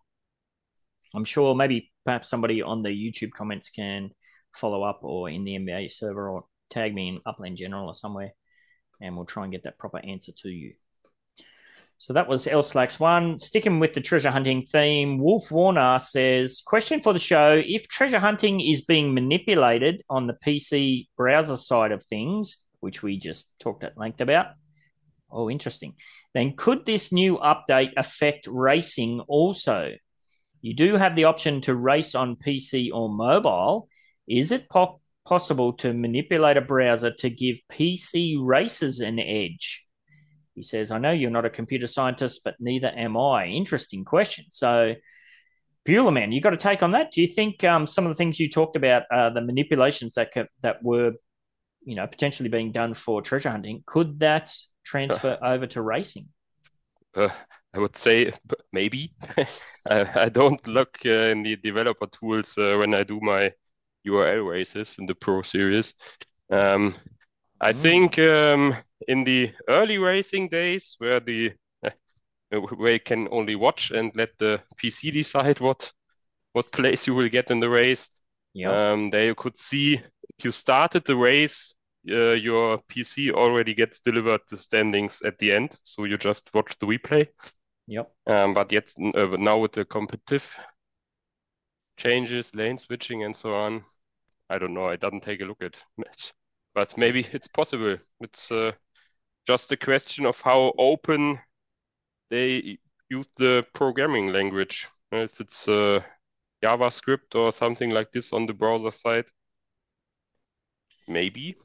[1.14, 4.10] I'm sure maybe perhaps somebody on the YouTube comments can
[4.54, 8.32] follow up or in the MVA server or tag me in Upland General or somewhere,
[9.00, 10.72] and we'll try and get that proper answer to you.
[11.98, 13.38] So that was L Slacks one.
[13.38, 17.62] Sticking with the treasure hunting theme, Wolf Warner says, Question for the show.
[17.64, 23.18] If treasure hunting is being manipulated on the PC browser side of things, which we
[23.18, 24.54] just talked at length about,
[25.32, 25.94] oh, interesting,
[26.34, 29.92] then could this new update affect racing also?
[30.60, 33.88] You do have the option to race on PC or mobile.
[34.28, 39.86] Is it po- possible to manipulate a browser to give PC racers an edge?
[40.54, 43.46] He says, I know you're not a computer scientist, but neither am I.
[43.46, 44.44] Interesting question.
[44.48, 44.94] So,
[45.86, 47.10] Buellerman, you got a take on that?
[47.10, 50.30] Do you think um, some of the things you talked about, uh, the manipulations that
[50.60, 51.12] that were,
[51.84, 54.52] you know, potentially being done for treasure hunting, could that
[54.84, 56.24] transfer over to racing?
[57.14, 57.28] Uh,
[57.74, 58.32] I would say
[58.72, 59.14] maybe.
[59.90, 63.52] I, I, don't look uh, in the developer tools uh, when I do my
[64.06, 65.94] URL races in the Pro Series.
[66.50, 66.94] Um,
[67.60, 67.76] I mm.
[67.76, 68.74] think um,
[69.08, 71.52] in the early racing days, where the
[71.82, 71.90] uh,
[72.76, 75.92] where you can only watch and let the PC decide what
[76.52, 78.10] what place you will get in the race.
[78.52, 78.92] Yeah.
[78.92, 81.74] Um, there you could see if you started the race,
[82.10, 86.76] uh, your PC already gets delivered the standings at the end, so you just watch
[86.78, 87.28] the replay.
[87.86, 88.12] Yep.
[88.26, 90.56] Um, but yet uh, now with the competitive
[91.96, 93.84] changes, lane switching, and so on,
[94.48, 94.88] I don't know.
[94.88, 96.32] I didn't take a look at match,
[96.74, 97.96] but maybe it's possible.
[98.20, 98.72] It's uh,
[99.46, 101.38] just a question of how open
[102.30, 102.78] they
[103.08, 104.88] use the programming language.
[105.10, 106.00] If it's uh,
[106.62, 109.26] JavaScript or something like this on the browser side,
[111.08, 111.56] maybe.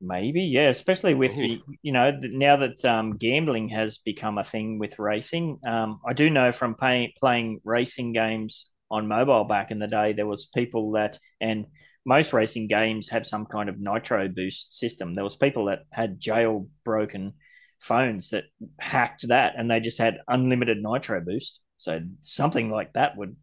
[0.00, 4.78] Maybe, yeah, especially with the, you know, now that um, gambling has become a thing
[4.78, 5.58] with racing.
[5.66, 10.12] Um, I do know from pay, playing racing games on mobile back in the day,
[10.12, 11.66] there was people that, and
[12.06, 15.14] most racing games have some kind of nitro boost system.
[15.14, 17.32] There was people that had jailbroken
[17.80, 18.44] phones that
[18.80, 21.62] hacked that, and they just had unlimited nitro boost.
[21.76, 23.36] So something like that would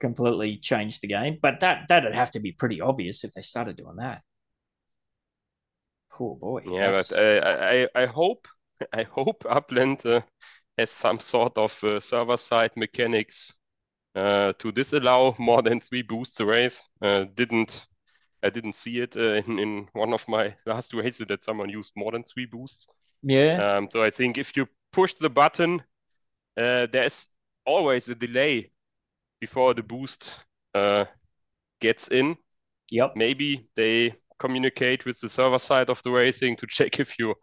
[0.00, 1.38] completely change the game.
[1.42, 4.22] But that that'd have to be pretty obvious if they started doing that.
[6.10, 6.62] Cool boy.
[6.66, 7.10] Yeah, That's...
[7.10, 8.48] but uh, I, I hope
[8.92, 10.20] I hope Upland uh,
[10.76, 13.54] has some sort of uh, server side mechanics
[14.14, 16.88] uh, to disallow more than three boosts a race.
[17.00, 17.86] Uh, didn't
[18.42, 21.92] I didn't see it uh, in in one of my last races that someone used
[21.96, 22.86] more than three boosts.
[23.22, 23.76] Yeah.
[23.76, 25.82] Um, so I think if you push the button,
[26.56, 27.28] there's
[27.66, 28.72] always a delay
[29.40, 30.36] before the boost
[31.80, 32.36] gets in.
[32.90, 33.12] Yep.
[33.14, 37.34] Maybe they communicate with the server side of the racing to check if you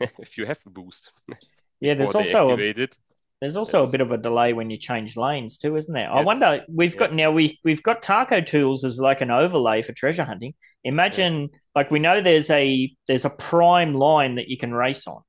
[0.00, 1.12] if you have a boost.
[1.80, 2.88] Yeah, there's also a,
[3.40, 3.88] there's also yes.
[3.88, 6.08] a bit of a delay when you change lanes too, isn't there?
[6.08, 6.12] Yes.
[6.12, 6.98] I wonder we've yeah.
[6.98, 10.54] got now we we've got Taco tools as like an overlay for treasure hunting.
[10.82, 11.58] Imagine yeah.
[11.76, 15.22] like we know there's a there's a prime line that you can race on.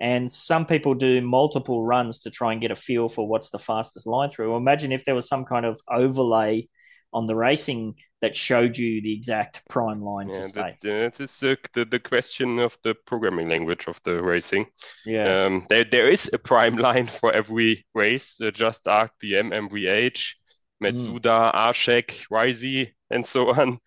[0.00, 3.58] And some people do multiple runs to try and get a feel for what's the
[3.58, 4.54] fastest line through.
[4.54, 6.68] Imagine if there was some kind of overlay
[7.14, 10.76] on the racing that showed you the exact prime line yeah, to stay.
[10.82, 14.66] That, is uh, the, the question of the programming language of the racing.
[15.04, 15.44] Yeah.
[15.44, 20.34] Um, there, there is a prime line for every race, uh, just RPM, MVH,
[20.82, 21.54] Matsuda, mm.
[21.54, 23.78] Arshek, Ryzy, and so on.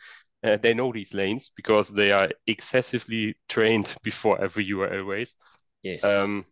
[0.43, 5.35] Uh, they know these lanes because they are excessively trained before every URL race.
[5.83, 6.03] Yes.
[6.03, 6.45] Um,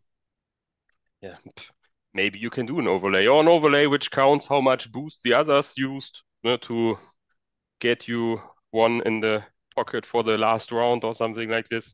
[1.22, 1.36] yeah.
[2.14, 5.34] maybe you can do an overlay or an overlay which counts how much boost the
[5.34, 6.98] others used uh, to
[7.80, 9.44] get you one in the
[9.76, 11.94] pocket for the last round or something like this.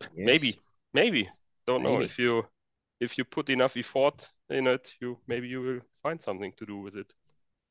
[0.00, 0.08] Yes.
[0.16, 0.52] Maybe,
[0.92, 1.28] maybe.
[1.66, 2.44] Don't know if you
[3.00, 6.78] if you put enough effort in it, you maybe you will find something to do
[6.78, 7.12] with it.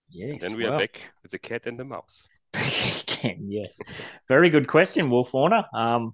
[0.09, 0.41] Yes.
[0.41, 2.23] Then we are back with the cat and the mouse.
[3.39, 3.79] Yes.
[4.27, 5.63] Very good question, Wolf Warner.
[5.73, 6.13] Um,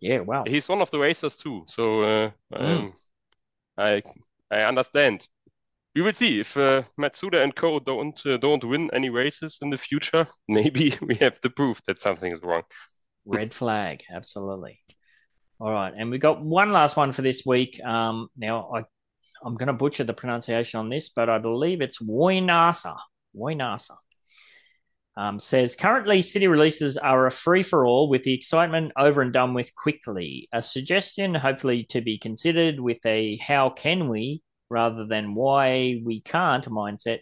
[0.00, 0.44] yeah, wow.
[0.44, 2.60] He's one of the racers too, so uh, Mm.
[2.60, 2.92] um,
[3.78, 4.02] I
[4.50, 5.28] I understand.
[5.94, 9.70] We will see if uh, Matsuda and Co don't uh, don't win any races in
[9.70, 10.26] the future.
[10.48, 12.62] Maybe we have the proof that something is wrong.
[13.24, 14.78] Red flag, absolutely.
[15.60, 17.82] All right, and we got one last one for this week.
[17.84, 18.84] Um, now I,
[19.44, 22.96] I'm going to butcher the pronunciation on this, but I believe it's Woinasa.
[23.36, 23.94] Woinasa.
[25.16, 29.32] Um, says currently city releases are a free for all with the excitement over and
[29.32, 30.48] done with quickly.
[30.52, 36.20] A suggestion, hopefully to be considered, with a how can we rather than why we
[36.20, 37.20] can't mindset.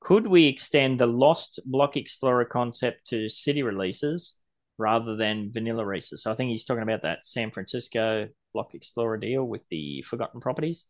[0.00, 4.40] Could we extend the Lost Block Explorer concept to city releases
[4.78, 6.22] rather than vanilla releases?
[6.22, 10.40] So I think he's talking about that San Francisco Block Explorer deal with the Forgotten
[10.40, 10.88] Properties.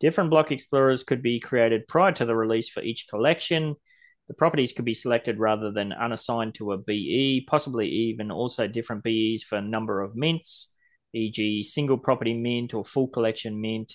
[0.00, 3.74] Different block explorers could be created prior to the release for each collection.
[4.28, 9.02] The properties could be selected rather than unassigned to a BE, possibly even also different
[9.02, 10.76] BEs for number of mints,
[11.14, 13.92] e.g., single property mint or full collection mint.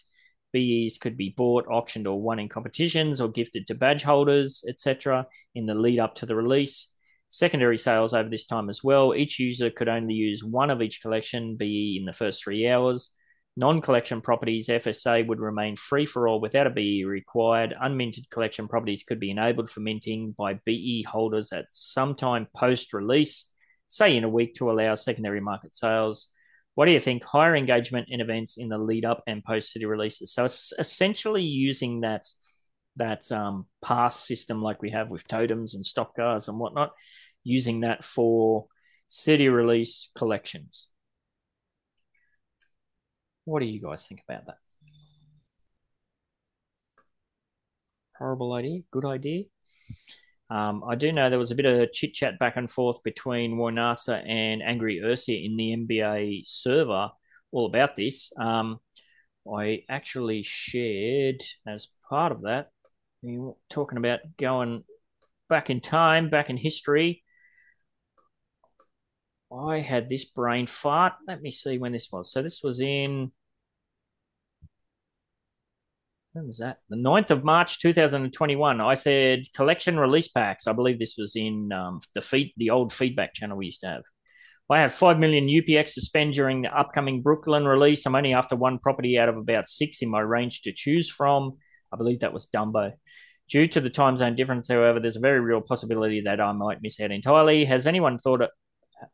[0.53, 5.27] BEs could be bought, auctioned, or won in competitions or gifted to badge holders, etc.,
[5.55, 6.95] in the lead up to the release.
[7.29, 9.15] Secondary sales over this time as well.
[9.15, 13.17] Each user could only use one of each collection BE in the first three hours.
[13.55, 17.75] Non collection properties, FSA, would remain free for all without a BE required.
[17.81, 22.93] Unminted collection properties could be enabled for minting by BE holders at some time post
[22.93, 23.53] release,
[23.87, 26.32] say in a week, to allow secondary market sales.
[26.75, 27.23] What do you think?
[27.23, 30.33] Higher engagement in events in the lead up and post city releases.
[30.33, 32.23] So it's essentially using that
[32.95, 36.91] that um, pass system like we have with totems and stock cars and whatnot,
[37.43, 38.67] using that for
[39.07, 40.89] city release collections.
[43.45, 44.57] What do you guys think about that?
[48.17, 49.43] Horrible idea, good idea.
[50.53, 53.55] Um, I do know there was a bit of chit chat back and forth between
[53.55, 57.09] Warnasa and Angry Ursia in the MVA server
[57.51, 58.31] all about this.
[58.37, 58.79] Um,
[59.51, 62.69] I actually shared as part of that,
[63.67, 64.83] talking about going
[65.49, 67.23] back in time, back in history.
[69.51, 71.13] I had this brain fart.
[71.27, 72.31] Let me see when this was.
[72.31, 73.31] So this was in
[76.33, 76.79] when was that?
[76.89, 78.81] The 9th of March 2021.
[78.81, 80.67] I said collection release packs.
[80.67, 83.87] I believe this was in um, the feed the old feedback channel we used to
[83.87, 84.03] have.
[84.69, 88.05] I have 5 million UPX to spend during the upcoming Brooklyn release.
[88.05, 91.57] I'm only after one property out of about six in my range to choose from.
[91.93, 92.93] I believe that was Dumbo.
[93.49, 96.81] Due to the time zone difference, however, there's a very real possibility that I might
[96.81, 97.65] miss out entirely.
[97.65, 98.41] Has anyone thought,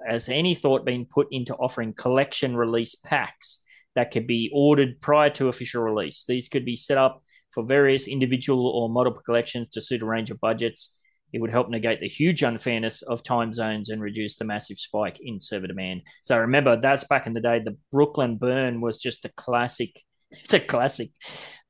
[0.08, 3.66] has any thought been put into offering collection release packs
[3.96, 6.26] that could be ordered prior to official release?
[6.26, 7.24] These could be set up
[7.54, 11.00] for various individual or multiple collections to suit a range of budgets.
[11.32, 15.20] It would help negate the huge unfairness of time zones and reduce the massive spike
[15.22, 16.02] in server demand.
[16.24, 17.60] So remember, that's back in the day.
[17.60, 19.92] The Brooklyn burn was just a classic.
[20.32, 21.10] It's a classic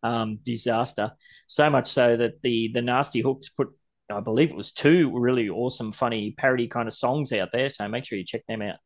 [0.03, 1.11] um, disaster.
[1.47, 3.69] So much so that the the nasty hooks put,
[4.09, 7.69] I believe it was two really awesome, funny parody kind of songs out there.
[7.69, 8.77] So make sure you check them out.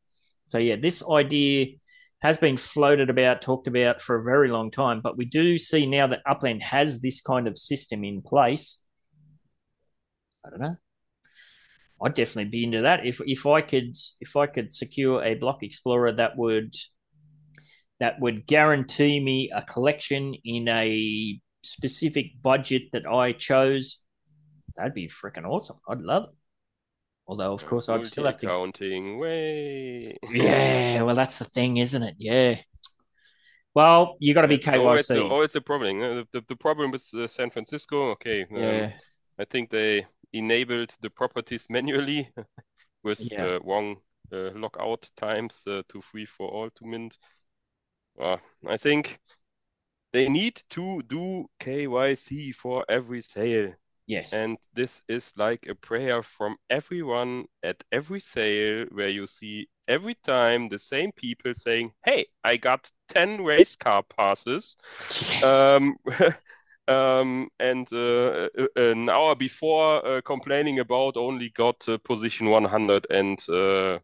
[0.48, 1.68] So yeah, this idea
[2.24, 5.86] has been floated about, talked about for a very long time, but we do see
[5.86, 8.86] now that Upland has this kind of system in place.
[10.46, 10.78] I don't know.
[12.02, 15.64] I'd definitely be into that if if I could if I could secure a block
[15.64, 16.74] explorer that would
[18.00, 24.02] that would guarantee me a collection in a specific budget that I chose.
[24.76, 25.78] That'd be freaking awesome.
[25.88, 26.43] I'd love it.
[27.28, 28.48] Although, of course, I'd still have to.
[28.48, 30.18] Counting way.
[30.28, 32.16] Yeah, well, that's the thing, isn't it?
[32.18, 32.58] Yeah.
[33.76, 35.30] Well, you got to be It's always the, KYC.
[35.30, 36.02] always the problem.
[36.02, 38.94] uh, The, the, the problem with uh, San Francisco, okay, um, Yeah.
[39.40, 42.32] I think they enabled the properties manually
[43.04, 43.44] with Yeah.
[43.44, 43.98] uh, wrong
[44.32, 47.18] uh, lockout times uh, to free for all to mint.
[48.20, 49.20] Uh, I think
[50.14, 53.74] they need to do KYC for every sale.
[54.08, 54.34] Yes.
[54.34, 60.16] And this is like a prayer from everyone at every sale where you see every
[60.24, 64.78] time the same people saying, Hey, I got 10 race car passes.
[65.10, 65.44] yes.
[65.44, 65.96] Um,
[66.88, 73.08] um, and uh, uh, an hour before uh, complaining about only got uh, position 100
[73.10, 74.00] and uh,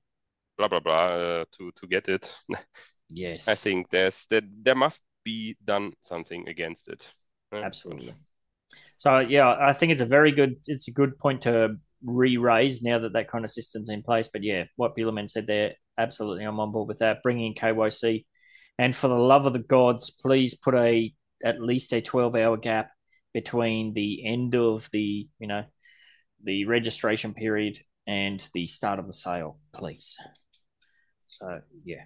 [0.58, 2.34] blah blah blah uh, to to get it.
[3.10, 3.50] yes.
[3.50, 7.10] I think there's that there must be done something against it.
[7.52, 8.14] Absolutely.
[9.00, 13.00] So yeah, I think it's a very good it's a good point to re-raise now
[13.00, 14.28] that that kind of system's in place.
[14.32, 17.24] But yeah, what Bilerman said there, absolutely, I'm on board with that.
[17.24, 18.26] Bringing in KYC,
[18.78, 22.58] and for the love of the gods, please put a at least a 12 hour
[22.58, 22.92] gap
[23.34, 25.64] between the end of the you know
[26.44, 30.18] the registration period and the start of the sale, please.
[31.28, 32.04] So yeah.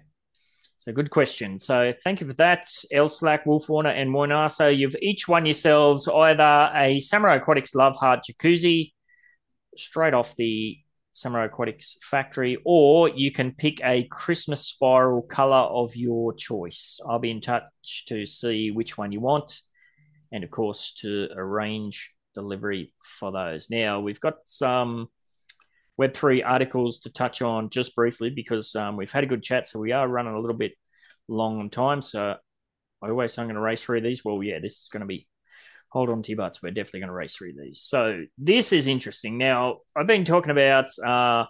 [0.84, 1.58] So good question.
[1.58, 4.50] So thank you for that, El Slack, Wolf Warner, and Moinar.
[4.50, 8.92] So you've each won yourselves either a Samurai Aquatics Love Heart Jacuzzi
[9.78, 10.76] straight off the
[11.12, 17.00] Samurai Aquatics factory, or you can pick a Christmas spiral color of your choice.
[17.08, 19.60] I'll be in touch to see which one you want,
[20.32, 23.70] and of course to arrange delivery for those.
[23.70, 25.08] Now we've got some
[26.00, 29.68] Web3 articles to touch on just briefly because um, we've had a good chat.
[29.68, 30.72] So we are running a little bit
[31.28, 32.02] long on time.
[32.02, 32.36] So
[33.02, 34.24] I always say I'm going to race through these.
[34.24, 35.28] Well, yeah, this is going to be
[35.94, 36.62] hold on to your butts.
[36.62, 37.80] We're definitely going to race through these.
[37.80, 39.38] So this is interesting.
[39.38, 41.46] Now, I've been talking about uh,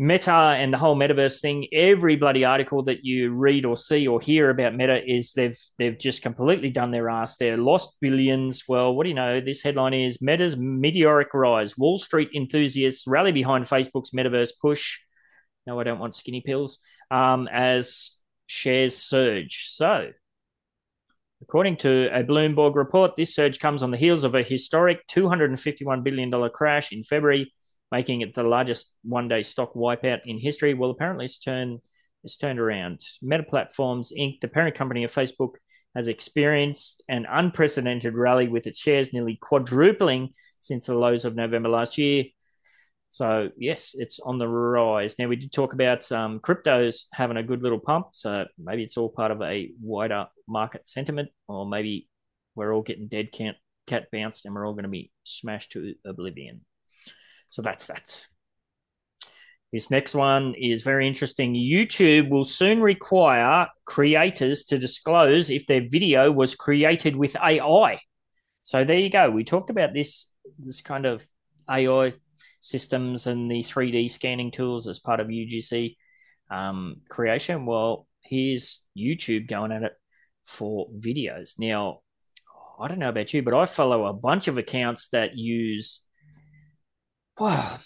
[0.00, 4.20] Meta and the whole metaverse thing, every bloody article that you read or see or
[4.20, 7.36] hear about Meta is they've they've just completely done their ass.
[7.36, 8.62] They're lost billions.
[8.68, 9.40] Well, what do you know?
[9.40, 11.76] This headline is Meta's meteoric rise.
[11.76, 15.00] Wall Street enthusiasts rally behind Facebook's metaverse push.
[15.66, 16.80] No, I don't want skinny pills.
[17.10, 19.66] Um, as shares surge.
[19.70, 20.12] So,
[21.42, 26.04] according to a Bloomberg report, this surge comes on the heels of a historic $251
[26.04, 27.52] billion crash in February
[27.90, 30.74] making it the largest one-day stock wipeout in history.
[30.74, 31.80] Well, apparently it's turned
[32.24, 33.00] it's turned around.
[33.22, 35.52] Meta Platforms Inc., the parent company of Facebook,
[35.94, 40.30] has experienced an unprecedented rally with its shares nearly quadrupling
[40.60, 42.24] since the lows of November last year.
[43.10, 45.18] So yes, it's on the rise.
[45.18, 48.96] Now we did talk about um, cryptos having a good little pump, so maybe it's
[48.96, 52.08] all part of a wider market sentiment, or maybe
[52.54, 55.94] we're all getting dead cat cat bounced and we're all going to be smashed to
[56.04, 56.60] oblivion.
[57.50, 58.26] So that's that.
[59.72, 61.54] This next one is very interesting.
[61.54, 67.98] YouTube will soon require creators to disclose if their video was created with AI.
[68.62, 69.30] So there you go.
[69.30, 71.26] We talked about this this kind of
[71.68, 72.14] AI
[72.60, 75.96] systems and the 3D scanning tools as part of UGC
[76.50, 77.66] um, creation.
[77.66, 79.92] Well, here's YouTube going at it
[80.46, 81.58] for videos.
[81.58, 82.00] Now,
[82.80, 86.06] I don't know about you, but I follow a bunch of accounts that use
[87.38, 87.78] well,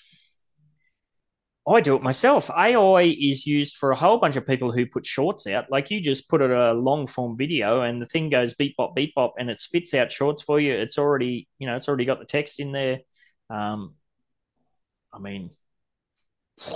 [1.69, 2.51] I do it myself.
[2.51, 5.71] AI is used for a whole bunch of people who put shorts out.
[5.71, 8.97] Like you just put it a long form video and the thing goes beep bop
[8.97, 10.73] beep bop and it spits out shorts for you.
[10.73, 12.99] It's already you know it's already got the text in there.
[13.49, 13.95] Um,
[15.13, 15.51] I mean,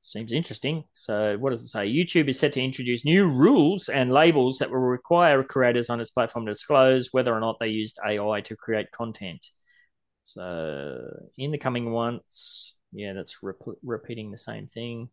[0.00, 0.84] seems interesting.
[0.92, 1.86] So what does it say?
[1.88, 6.10] YouTube is set to introduce new rules and labels that will require creators on its
[6.10, 9.46] platform to disclose whether or not they used AI to create content.
[10.28, 11.08] So
[11.38, 15.08] in the coming months, yeah, that's rep- repeating the same thing.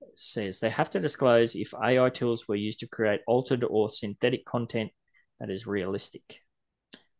[0.00, 3.90] It says they have to disclose if AI tools were used to create altered or
[3.90, 4.92] synthetic content
[5.40, 6.40] that is realistic.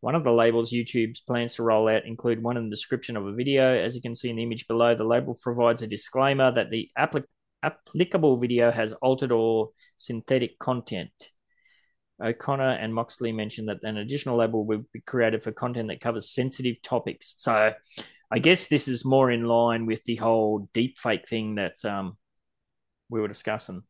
[0.00, 3.26] One of the labels YouTube's plans to roll out include one in the description of
[3.26, 3.74] a video.
[3.74, 6.88] As you can see in the image below, the label provides a disclaimer that the
[6.98, 7.28] applic-
[7.62, 11.12] applicable video has altered or synthetic content.
[12.22, 16.30] O'Connor and Moxley mentioned that an additional label will be created for content that covers
[16.30, 17.34] sensitive topics.
[17.38, 17.72] So
[18.30, 22.16] I guess this is more in line with the whole deep fake thing that um,
[23.08, 23.82] we were discussing.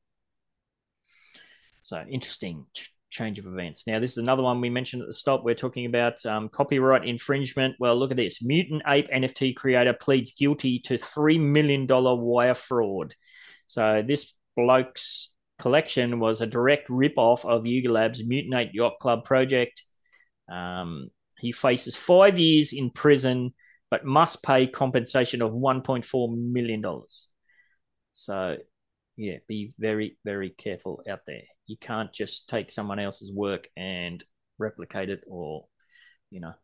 [1.82, 3.86] So interesting ch- change of events.
[3.86, 5.44] Now, this is another one we mentioned at the stop.
[5.44, 7.76] We're talking about um, copyright infringement.
[7.78, 8.42] Well, look at this.
[8.42, 13.14] Mutant Ape NFT creator pleads guilty to $3 million wire fraud.
[13.66, 19.82] So this bloke's collection was a direct rip-off of Labs' Mutant Ape Yacht Club project.
[20.50, 23.54] Um, he faces five years in prison,
[23.90, 26.82] but must pay compensation of $1.4 million.
[28.12, 28.56] So,
[29.16, 31.42] yeah, be very, very careful out there.
[31.66, 34.22] You can't just take someone else's work and
[34.58, 35.66] replicate it or,
[36.30, 36.54] you know,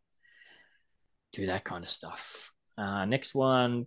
[1.33, 2.53] do that kind of stuff.
[2.77, 3.87] Uh, next one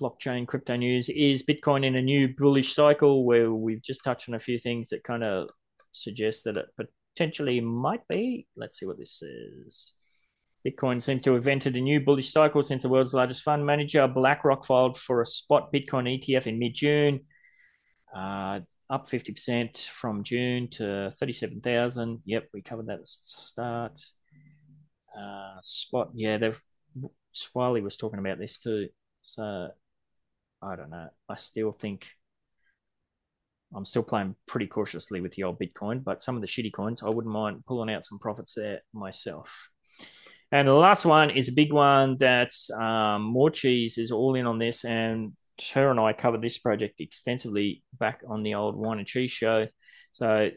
[0.00, 4.34] blockchain crypto news is Bitcoin in a new bullish cycle where we've just touched on
[4.34, 5.48] a few things that kind of
[5.92, 6.66] suggest that it
[7.14, 8.46] potentially might be.
[8.56, 9.92] Let's see what this says.
[10.66, 14.08] Bitcoin seems to have entered a new bullish cycle since the world's largest fund manager,
[14.08, 17.20] BlackRock, filed for a spot Bitcoin ETF in mid June,
[18.14, 22.22] uh, up 50% from June to 37,000.
[22.24, 24.00] Yep, we covered that at the start.
[25.16, 26.60] Uh, spot, yeah, they've
[27.34, 28.88] Swiley was talking about this too.
[29.20, 29.68] So
[30.64, 31.08] I don't know.
[31.28, 32.08] I still think
[33.74, 37.02] I'm still playing pretty cautiously with the old Bitcoin, but some of the shitty coins,
[37.02, 39.70] I wouldn't mind pulling out some profits there myself.
[40.52, 44.46] And the last one is a big one that um, More Cheese is all in
[44.46, 45.32] on this, and
[45.74, 49.66] her and I covered this project extensively back on the old Wine and Cheese show.
[50.12, 50.50] So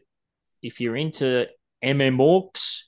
[0.62, 1.48] if you're into
[1.84, 2.84] MMORPGs,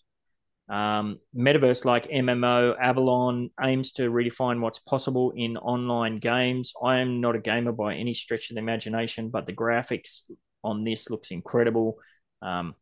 [0.69, 6.73] um, metaverse like MMO Avalon aims to redefine what's possible in online games.
[6.83, 10.29] I am not a gamer by any stretch of the imagination, but the graphics
[10.63, 11.97] on this looks incredible.
[12.43, 12.75] Um,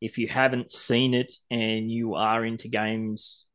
[0.00, 3.48] if you haven't seen it and you are into games,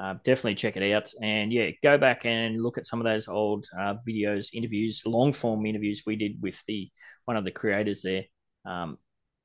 [0.00, 1.10] uh, definitely check it out.
[1.20, 5.32] And yeah, go back and look at some of those old uh, videos, interviews, long
[5.32, 6.88] form interviews we did with the
[7.24, 8.24] one of the creators there.
[8.64, 8.98] Um,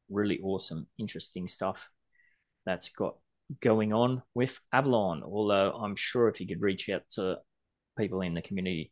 [0.07, 1.89] really awesome, interesting stuff
[2.67, 3.15] that's got
[3.61, 5.23] going on with Avalon.
[5.23, 7.39] Although I'm sure if you could reach out to
[7.97, 8.91] people in the community,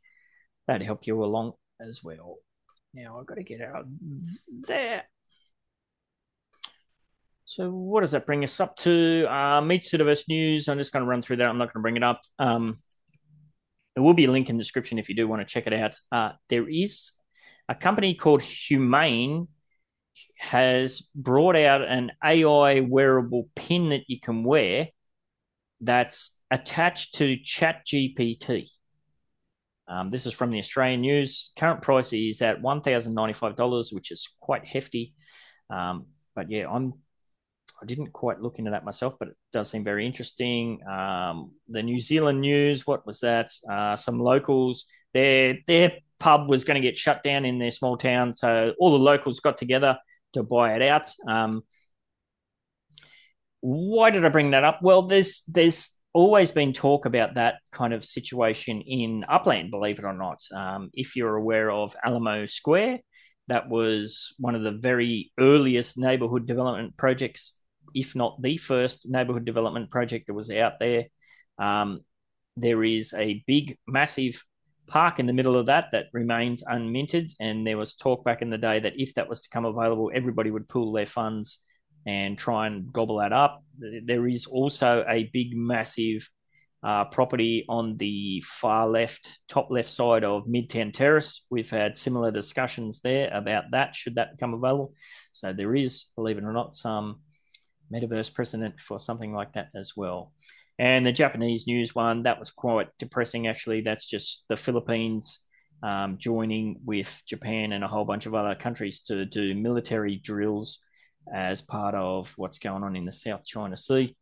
[0.68, 2.38] that'd help you along as well.
[2.94, 3.86] Now I've got to get out
[4.68, 5.04] there.
[7.44, 9.26] So what does that bring us up to?
[9.30, 10.68] Uh, Meatsuitaverse News.
[10.68, 11.50] I'm just going to run through that.
[11.50, 12.22] I'm not going to bring it up.
[12.40, 12.76] Um,
[13.96, 15.74] there will be a link in the description if you do want to check it
[15.74, 15.96] out.
[16.12, 17.14] Uh, there is
[17.70, 19.48] a company called Humane
[20.38, 24.90] has brought out an AI wearable pin that you can wear
[25.82, 28.70] that's attached to ChatGPT.
[29.88, 31.52] Um, this is from the Australian News.
[31.58, 35.14] Current price is at one thousand ninety-five dollars, which is quite hefty.
[35.70, 36.94] Um, but yeah, I'm
[37.82, 40.80] I didn't quite look into that myself, but it does seem very interesting.
[40.90, 43.50] Um, the New Zealand news, what was that?
[43.70, 45.58] Uh, some locals, their
[46.26, 49.40] pub was going to get shut down in their small town, so all the locals
[49.40, 49.96] got together
[50.34, 51.08] to buy it out.
[51.28, 51.62] Um,
[53.62, 54.80] why did I bring that up?
[54.82, 60.06] Well, there's there's always been talk about that kind of situation in Upland, believe it
[60.06, 60.40] or not.
[60.52, 63.02] Um, if you're aware of Alamo Square,
[63.48, 67.62] that was one of the very earliest neighborhood development projects
[67.94, 71.06] if not the first neighborhood development project that was out there.
[71.60, 72.00] Um,
[72.58, 74.44] there is a big, massive
[74.88, 77.34] park in the middle of that that remains unminted.
[77.40, 80.12] And there was talk back in the day that if that was to come available,
[80.14, 81.66] everybody would pool their funds
[82.06, 83.64] and try and gobble that up.
[84.04, 86.30] There is also a big, massive
[86.84, 91.48] uh, property on the far left, top left side of Midtown Terrace.
[91.50, 94.94] We've had similar discussions there about that, should that become available.
[95.32, 97.22] So there is, believe it or not, some
[97.92, 100.32] metaverse precedent for something like that as well.
[100.78, 103.82] And the Japanese news one, that was quite depressing, actually.
[103.82, 105.48] That's just the Philippines
[105.84, 110.84] um, joining with Japan and a whole bunch of other countries to do military drills
[111.34, 114.16] as part of what's going on in the South China Sea.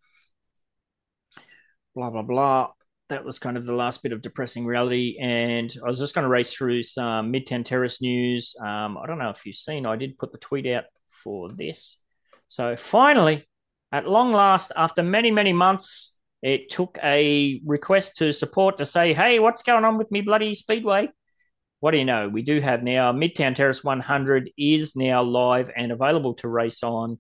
[1.95, 2.69] Blah, blah, blah.
[3.09, 5.17] That was kind of the last bit of depressing reality.
[5.19, 8.55] And I was just going to race through some Midtown Terrace news.
[8.61, 12.01] Um, I don't know if you've seen, I did put the tweet out for this.
[12.47, 13.47] So finally,
[13.91, 16.12] at long last, after many, many months,
[16.43, 20.53] it took a request to support to say, hey, what's going on with me bloody
[20.53, 21.09] Speedway?
[21.79, 22.29] What do you know?
[22.29, 27.19] We do have now Midtown Terrace 100 is now live and available to race on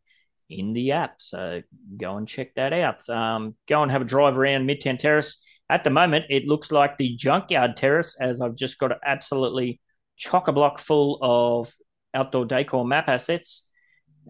[0.49, 1.15] in the app.
[1.21, 1.61] So
[1.97, 3.09] go and check that out.
[3.09, 5.41] Um, go and have a drive around Midtown Terrace.
[5.69, 9.81] At the moment, it looks like the Junkyard Terrace, as I've just got absolutely
[10.17, 11.73] chock a block full of
[12.13, 13.69] outdoor decor map assets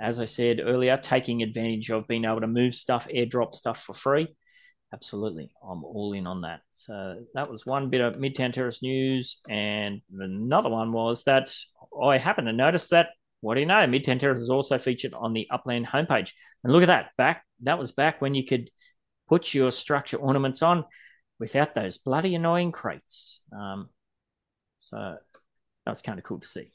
[0.02, 3.94] as I said earlier, taking advantage of being able to move stuff, airdrop stuff for
[3.94, 4.28] free.
[4.94, 5.50] Absolutely.
[5.68, 6.62] I'm all in on that.
[6.74, 9.42] So that was one bit of Midtown Terrace news.
[9.50, 11.54] And another one was that
[12.02, 13.10] I happened to notice that,
[13.42, 16.34] what do you know, Midtown Terrace is also featured on the Upland homepage.
[16.64, 17.10] And look at that.
[17.18, 18.70] Back that was back when you could
[19.28, 20.86] put your structure ornaments on
[21.40, 23.44] without those bloody annoying crates.
[23.52, 23.90] Um,
[24.78, 24.98] so
[25.86, 26.68] that was kind of cool to see.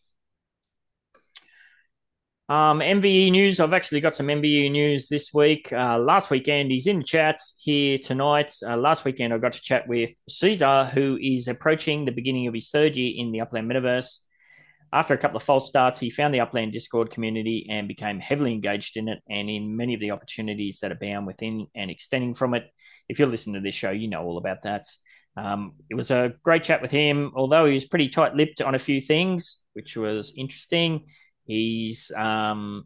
[2.51, 3.61] Um, MVE news.
[3.61, 5.71] I've actually got some MVE news this week.
[5.71, 8.55] Uh, last weekend, he's in the chats here tonight.
[8.67, 12.55] Uh, last weekend, I got to chat with Caesar, who is approaching the beginning of
[12.55, 14.21] his third year in the Upland Metaverse.
[14.95, 18.55] After a couple of false starts, he found the Upland Discord community and became heavily
[18.55, 22.33] engaged in it and in many of the opportunities that are bound within and extending
[22.33, 22.65] from it.
[23.11, 24.87] If you're listening to this show, you know all about that.
[25.37, 28.75] Um, it was a great chat with him, although he was pretty tight lipped on
[28.75, 31.05] a few things, which was interesting.
[31.49, 32.85] He's um,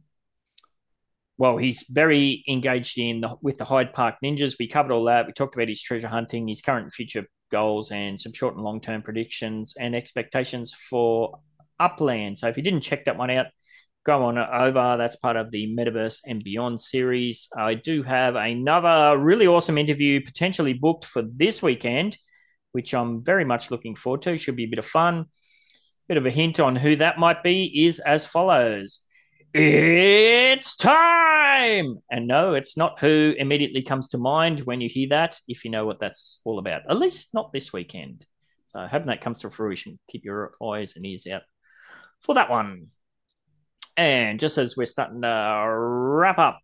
[1.37, 4.55] well, he's very engaged in the, with the Hyde Park Ninjas.
[4.61, 5.27] We covered all that.
[5.27, 8.63] We talked about his treasure hunting, his current and future goals, and some short and
[8.63, 11.41] long term predictions and expectations for
[11.81, 12.39] Upland.
[12.39, 13.47] So if you didn't check that one out,
[14.07, 14.97] go on over.
[14.97, 17.49] That's part of the Metaverse and Beyond series.
[17.57, 22.17] I do have another really awesome interview potentially booked for this weekend,
[22.71, 24.37] which I'm very much looking forward to.
[24.37, 25.27] Should be a bit of fun
[26.13, 29.01] Bit of a hint on who that might be is as follows.
[29.55, 31.97] It's time!
[32.11, 35.71] And no, it's not who immediately comes to mind when you hear that, if you
[35.71, 36.83] know what that's all about.
[36.91, 38.27] At least not this weekend.
[38.67, 39.99] So hoping that comes to fruition.
[40.11, 41.45] Keep your eyes and ears out
[42.21, 42.89] for that one.
[43.97, 46.61] And just as we're starting to wrap up,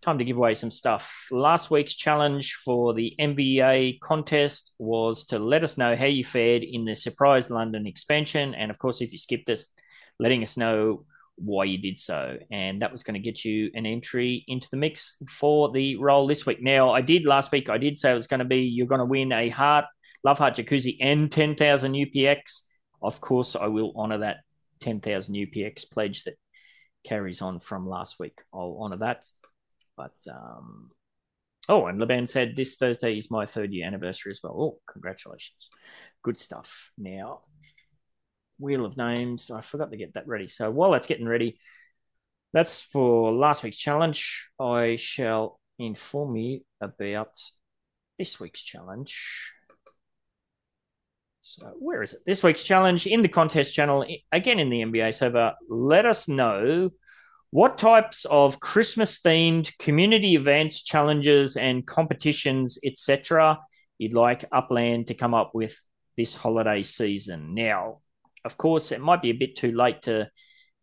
[0.00, 1.28] time to give away some stuff.
[1.30, 6.62] Last week's challenge for the MVA contest was to let us know how you fared
[6.62, 8.54] in the surprise London expansion.
[8.54, 9.74] And of course, if you skipped us,
[10.18, 11.04] letting us know
[11.36, 12.38] why you did so.
[12.50, 16.26] And that was going to get you an entry into the mix for the role
[16.26, 16.62] this week.
[16.62, 19.00] Now, I did last week, I did say it was going to be you're going
[19.00, 19.86] to win a heart,
[20.24, 22.68] Love Heart Jacuzzi and 10,000 UPX.
[23.02, 24.38] Of course, I will honor that
[24.80, 26.34] 10,000 UPX pledge that
[27.04, 28.38] carries on from last week.
[28.52, 29.24] I'll honor that.
[30.00, 30.90] But, um,
[31.68, 34.54] oh, and Laban said this Thursday is my third year anniversary as well.
[34.56, 35.68] Oh, congratulations.
[36.22, 36.90] Good stuff.
[36.96, 37.40] Now,
[38.58, 39.50] wheel of names.
[39.50, 40.48] I forgot to get that ready.
[40.48, 41.58] So while that's getting ready,
[42.54, 44.50] that's for last week's challenge.
[44.58, 47.38] I shall inform you about
[48.16, 49.52] this week's challenge.
[51.42, 52.20] So where is it?
[52.24, 55.52] This week's challenge in the contest channel, again in the MVA server.
[55.68, 56.90] Let us know
[57.50, 63.58] what types of Christmas themed community events, challenges, and competitions, etc.,
[63.98, 65.76] you'd like Upland to come up with
[66.16, 67.54] this holiday season.
[67.54, 67.98] Now,
[68.44, 70.30] of course, it might be a bit too late to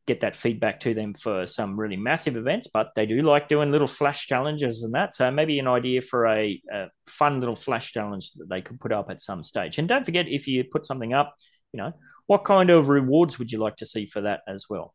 [0.07, 3.71] get that feedback to them for some really massive events, but they do like doing
[3.71, 5.13] little flash challenges and that.
[5.13, 8.93] So maybe an idea for a, a, fun little flash challenge that they could put
[8.93, 9.77] up at some stage.
[9.77, 11.35] And don't forget, if you put something up,
[11.73, 11.91] you know,
[12.27, 14.93] what kind of rewards would you like to see for that as well?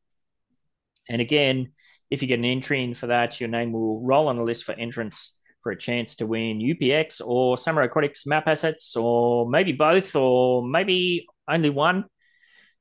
[1.08, 1.72] And again,
[2.10, 4.64] if you get an entry in for that, your name will roll on a list
[4.64, 9.72] for entrance for a chance to win UPX or Samurai Aquatics map assets, or maybe
[9.72, 12.04] both, or maybe only one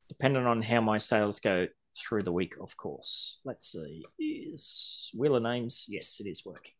[0.09, 1.65] depending on how my sales go
[1.97, 3.39] through the week, of course.
[3.45, 4.03] Let's see.
[4.19, 5.85] Is Wheel of Names?
[5.87, 6.73] Yes, it is working.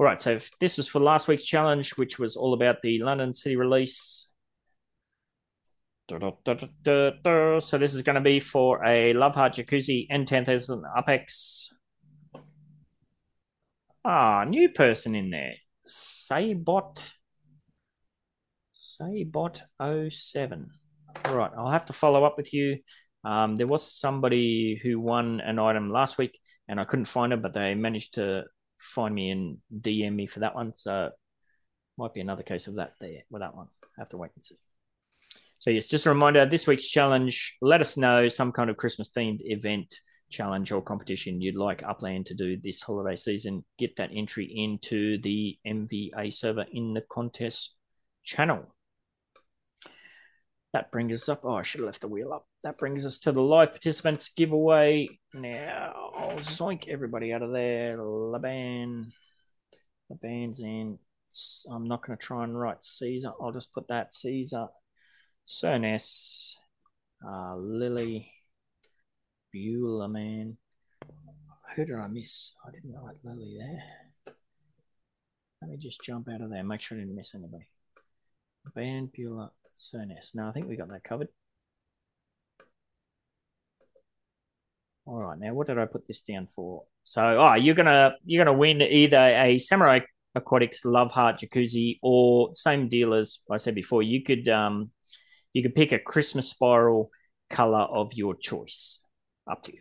[0.00, 3.32] All right, so this was for last week's challenge, which was all about the London
[3.32, 4.33] City release.
[6.06, 11.72] So this is going to be for a Love Heart Jacuzzi and 10,000 UPX.
[14.04, 15.54] Ah, new person in there.
[15.88, 17.14] Saybot.
[18.74, 20.66] Saybot07.
[21.26, 22.78] All right, I'll have to follow up with you.
[23.24, 27.40] Um, there was somebody who won an item last week, and I couldn't find it,
[27.40, 28.44] but they managed to
[28.78, 30.74] find me and DM me for that one.
[30.74, 31.10] So
[31.96, 33.68] might be another case of that there with that one.
[33.84, 34.56] I have to wait and see.
[35.64, 37.56] So yes, just a reminder: this week's challenge.
[37.62, 39.94] Let us know some kind of Christmas themed event,
[40.28, 43.64] challenge, or competition you'd like Upland to do this holiday season.
[43.78, 47.78] Get that entry into the MVA server in the contest
[48.22, 48.74] channel
[50.74, 51.44] that brings us up.
[51.44, 52.46] Oh, I should have left the wheel up.
[52.62, 55.08] That brings us to the live participants giveaway.
[55.32, 57.96] Now, I'll zoink everybody out of there.
[58.02, 59.06] Laban.
[60.10, 60.98] Laban's in.
[61.70, 63.32] I'm not going to try and write Caesar.
[63.40, 64.66] I'll just put that Caesar.
[65.46, 66.56] Cerness.
[67.26, 68.30] Uh, Lily.
[69.52, 70.56] Beulah, man.
[71.76, 72.54] Who did I miss?
[72.66, 73.82] I didn't write Lily there.
[75.62, 76.62] Let me just jump out of there.
[76.64, 77.68] Make sure I didn't miss anybody.
[78.74, 79.52] Band Beulah.
[79.76, 80.34] Cerness.
[80.34, 81.28] Now I think we got that covered.
[85.06, 86.84] All right, now what did I put this down for?
[87.02, 90.00] So, oh, you're gonna you're gonna win either a Samurai
[90.34, 94.02] Aquatics Love Heart Jacuzzi or same deal as I said before.
[94.02, 94.90] You could um
[95.54, 97.10] you can pick a Christmas spiral
[97.48, 99.06] color of your choice.
[99.50, 99.80] Up to you.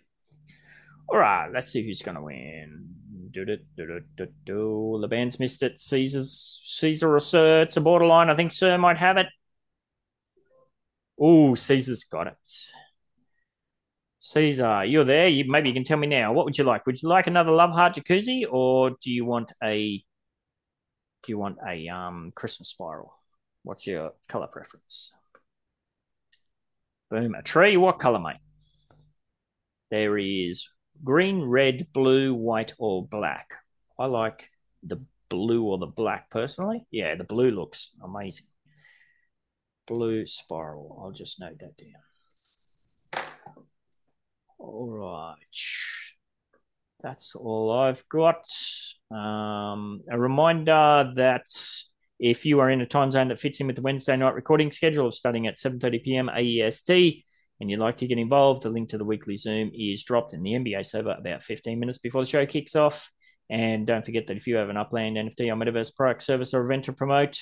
[1.09, 2.89] All right, let's see who's gonna win.
[3.31, 4.97] Do do do do do do.
[5.01, 5.79] The band's missed it.
[5.79, 7.61] Caesar's Caesar or Sir.
[7.61, 8.29] It's a borderline.
[8.29, 9.27] I think Sir might have it.
[11.19, 12.37] Oh, Caesar's got it.
[14.19, 15.27] Caesar, you're there.
[15.27, 16.31] You maybe you can tell me now.
[16.33, 16.85] What would you like?
[16.85, 20.03] Would you like another Love Heart Jacuzzi, or do you want a
[21.23, 23.13] do you want a um Christmas spiral?
[23.63, 25.13] What's your color preference?
[27.13, 27.77] Boom, a tree.
[27.77, 28.37] What color, mate?
[29.91, 30.67] There is
[31.03, 33.53] green, red, blue, white, or black.
[33.99, 34.49] I like
[34.81, 36.87] the blue or the black personally.
[36.89, 38.47] Yeah, the blue looks amazing
[39.85, 41.03] blue spiral.
[41.03, 43.23] I'll just note that down.
[44.57, 45.35] All right.
[47.03, 48.43] That's all I've got.
[49.11, 51.45] Um, a reminder that
[52.23, 54.71] if you are in a time zone that fits in with the Wednesday night recording
[54.71, 56.29] schedule of starting at 7.30 p.m.
[56.29, 57.21] AEST
[57.59, 60.41] and you'd like to get involved, the link to the weekly Zoom is dropped in
[60.41, 63.11] the MVA server about 15 minutes before the show kicks off.
[63.49, 66.63] And don't forget that if you have an Upland NFT or Metaverse product, service, or
[66.63, 67.37] event to promote,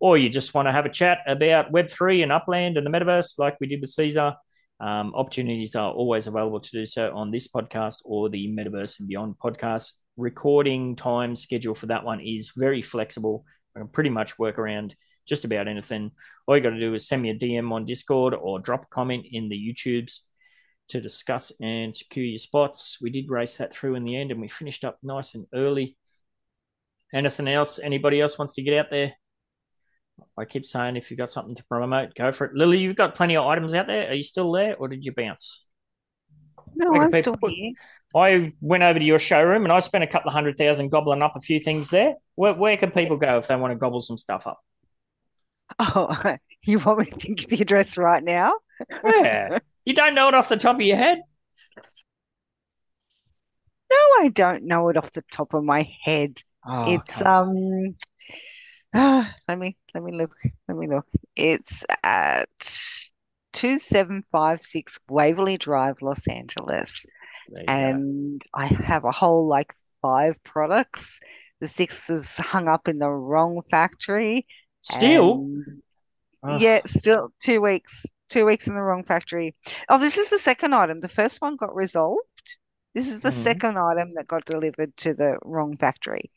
[0.00, 3.38] or you just want to have a chat about Web3 and Upland and the metaverse,
[3.38, 4.34] like we did with Caesar,
[4.80, 9.08] um, opportunities are always available to do so on this podcast or the Metaverse and
[9.08, 9.98] Beyond podcast.
[10.16, 13.44] Recording time schedule for that one is very flexible.
[13.76, 14.94] I can pretty much work around
[15.26, 16.10] just about anything.
[16.46, 18.88] All you got to do is send me a DM on Discord or drop a
[18.88, 20.20] comment in the YouTubes
[20.88, 22.98] to discuss and secure your spots.
[23.02, 25.96] We did race that through in the end and we finished up nice and early.
[27.12, 27.78] Anything else?
[27.78, 29.14] Anybody else wants to get out there?
[30.38, 32.54] I keep saying if you've got something to promote, go for it.
[32.54, 34.08] Lily, you've got plenty of items out there.
[34.10, 35.63] Are you still there or did you bounce?
[36.76, 37.72] No, I'm still here.
[38.16, 41.22] I went over to your showroom and I spent a couple of hundred thousand gobbling
[41.22, 42.14] up a few things there.
[42.36, 44.60] Where, where can people go if they want to gobble some stuff up?
[45.78, 48.54] Oh, you want me to give the address right now?
[49.04, 49.58] Yeah.
[49.84, 51.20] you don't know it off the top of your head?
[53.90, 56.40] No, I don't know it off the top of my head.
[56.66, 57.96] Oh, It's um
[58.94, 60.36] ah, let me let me look.
[60.68, 61.06] Let me look.
[61.36, 62.48] It's at
[63.54, 67.06] 2756 Waverly Drive, Los Angeles.
[67.48, 67.72] You go.
[67.72, 71.20] And I have a whole like five products.
[71.60, 74.46] The sixth is hung up in the wrong factory.
[74.82, 75.46] Still,
[76.42, 79.54] and yeah, still two weeks, two weeks in the wrong factory.
[79.88, 81.00] Oh, this is the second item.
[81.00, 82.20] The first one got resolved.
[82.94, 83.42] This is the Mhm.
[83.42, 86.30] second item that got delivered to the wrong factory.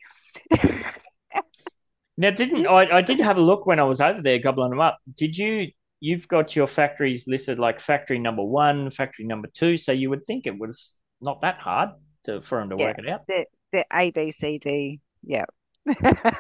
[2.20, 2.98] Now, didn't I?
[2.98, 4.98] I did have a look when I was over there gobbling them up.
[5.16, 5.72] Did you?
[6.00, 10.26] You've got your factories listed like factory number one, factory number two, so you would
[10.26, 11.90] think it was not that hard
[12.26, 12.88] to for them to Yeah.
[12.88, 13.22] work it out.
[13.28, 15.00] The the A, B, C, D.
[15.24, 15.46] Yeah.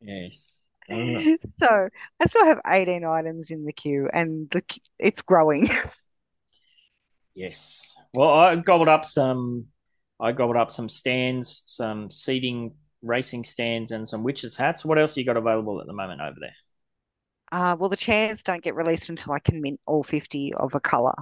[0.00, 0.68] Yes.
[0.90, 1.18] Uh,
[1.60, 1.88] So
[2.20, 4.62] I still have 18 items in the queue and the,
[4.98, 5.68] it's growing.
[7.34, 7.96] yes.
[8.14, 9.66] Well, I gobbled up some.
[10.20, 14.84] I gobbled up some stands, some seating, racing stands, and some witches hats.
[14.84, 16.54] What else you got available at the moment over there?
[17.52, 20.80] Uh, well, the chairs don't get released until I can mint all 50 of a
[20.80, 21.12] color.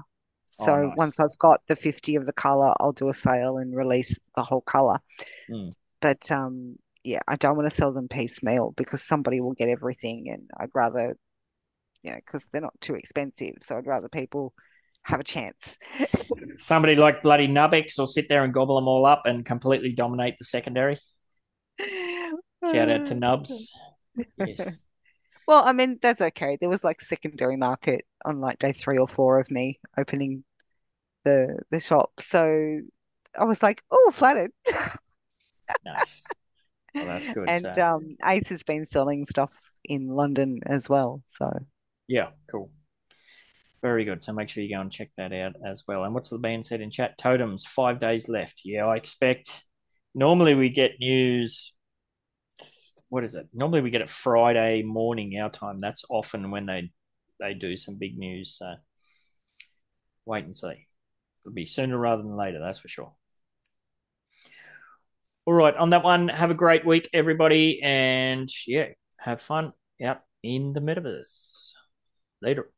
[0.46, 0.96] So Oh, nice.
[0.96, 4.44] once I've got the 50 of the color, I'll do a sale and release the
[4.44, 5.00] whole color.
[5.50, 5.74] Mm.
[6.00, 10.28] But um, yeah, I don't want to sell them piecemeal because somebody will get everything,
[10.30, 11.16] and I'd rather,
[12.02, 13.54] you know, because they're not too expensive.
[13.60, 14.54] So I'd rather people
[15.02, 15.78] have a chance.
[16.56, 20.36] Somebody like bloody Nubbix will sit there and gobble them all up and completely dominate
[20.38, 20.96] the secondary.
[21.80, 23.72] Shout out to Nubs.
[24.36, 24.84] Yes.
[25.50, 26.58] Well, I mean, that's okay.
[26.60, 30.44] There was like secondary market on like day three or four of me opening
[31.24, 32.12] the the shop.
[32.20, 32.78] So
[33.36, 34.52] I was like, oh, flattered.
[35.84, 36.24] Nice.
[36.94, 37.48] Well, that's good.
[37.48, 39.50] And So, um, Ace has been selling stuff
[39.84, 41.20] in London as well.
[41.26, 41.50] So
[42.06, 42.70] yeah, cool.
[43.82, 44.22] Very good.
[44.22, 46.04] So make sure you go and check that out as well.
[46.04, 47.18] And what's the band said in chat?
[47.18, 48.62] Totems, five days left.
[48.64, 49.64] Yeah, I expect.
[50.14, 51.72] Normally we get news.
[53.10, 53.48] What is it?
[53.52, 55.78] Normally we get it Friday morning our time.
[55.78, 56.90] That's often when they
[57.38, 58.56] they do some big news.
[58.56, 58.74] So
[60.24, 60.86] wait and see.
[61.42, 62.58] It'll be sooner rather than later.
[62.60, 63.12] That's for sure.
[65.46, 68.88] All right, on that one, have a great week, everybody, and yeah,
[69.18, 69.72] have fun
[70.04, 71.72] out in the metaverse.
[72.40, 72.70] Later.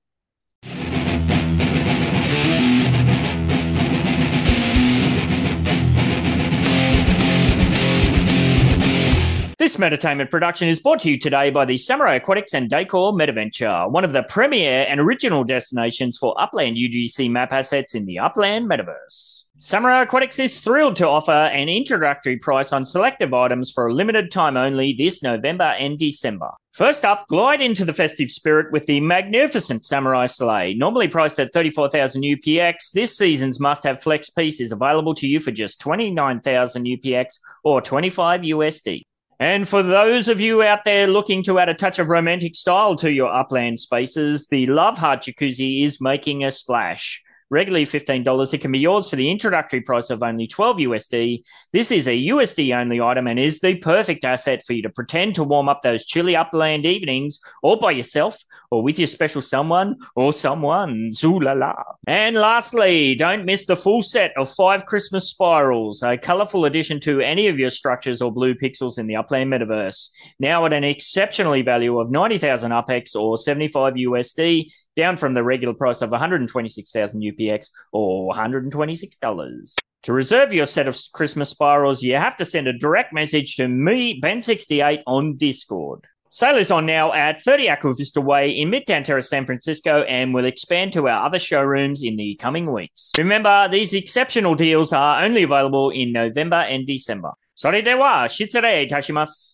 [9.72, 13.90] This Meditainment production is brought to you today by the Samurai Aquatics and Decor Metaventure,
[13.90, 18.68] one of the premier and original destinations for Upland UGC map assets in the Upland
[18.68, 19.44] Metaverse.
[19.56, 24.30] Samurai Aquatics is thrilled to offer an introductory price on selective items for a limited
[24.30, 26.50] time only this November and December.
[26.72, 30.74] First up, glide into the festive spirit with the magnificent Samurai Sleigh.
[30.74, 35.50] Normally priced at 34,000 UPX, this season's must-have flex piece is available to you for
[35.50, 39.00] just 29,000 UPX or 25 USD.
[39.42, 42.94] And for those of you out there looking to add a touch of romantic style
[42.94, 47.20] to your upland spaces, the Love Heart Jacuzzi is making a splash.
[47.52, 51.42] Regularly $15, it can be yours for the introductory price of only 12 USD.
[51.70, 55.34] This is a USD only item and is the perfect asset for you to pretend
[55.34, 59.96] to warm up those chilly upland evenings all by yourself or with your special someone
[60.16, 61.22] or someone's.
[61.24, 61.74] Ooh la la.
[62.06, 67.20] And lastly, don't miss the full set of five Christmas spirals, a colorful addition to
[67.20, 70.08] any of your structures or blue pixels in the Upland Metaverse.
[70.40, 75.73] Now at an exceptionally value of 90,000 UPX or 75 USD, down from the regular
[75.73, 79.83] price of 126,000 UPX or $126.
[80.03, 83.67] To reserve your set of Christmas spirals, you have to send a direct message to
[83.67, 86.07] me, Ben68, on Discord.
[86.29, 90.33] Sale is on now at 30 Aqua Vista Way in Midtown Terrace, San Francisco, and
[90.33, 93.15] will expand to our other showrooms in the coming weeks.
[93.17, 97.31] Remember, these exceptional deals are only available in November and December.
[97.59, 99.45] それでは、失礼いたします。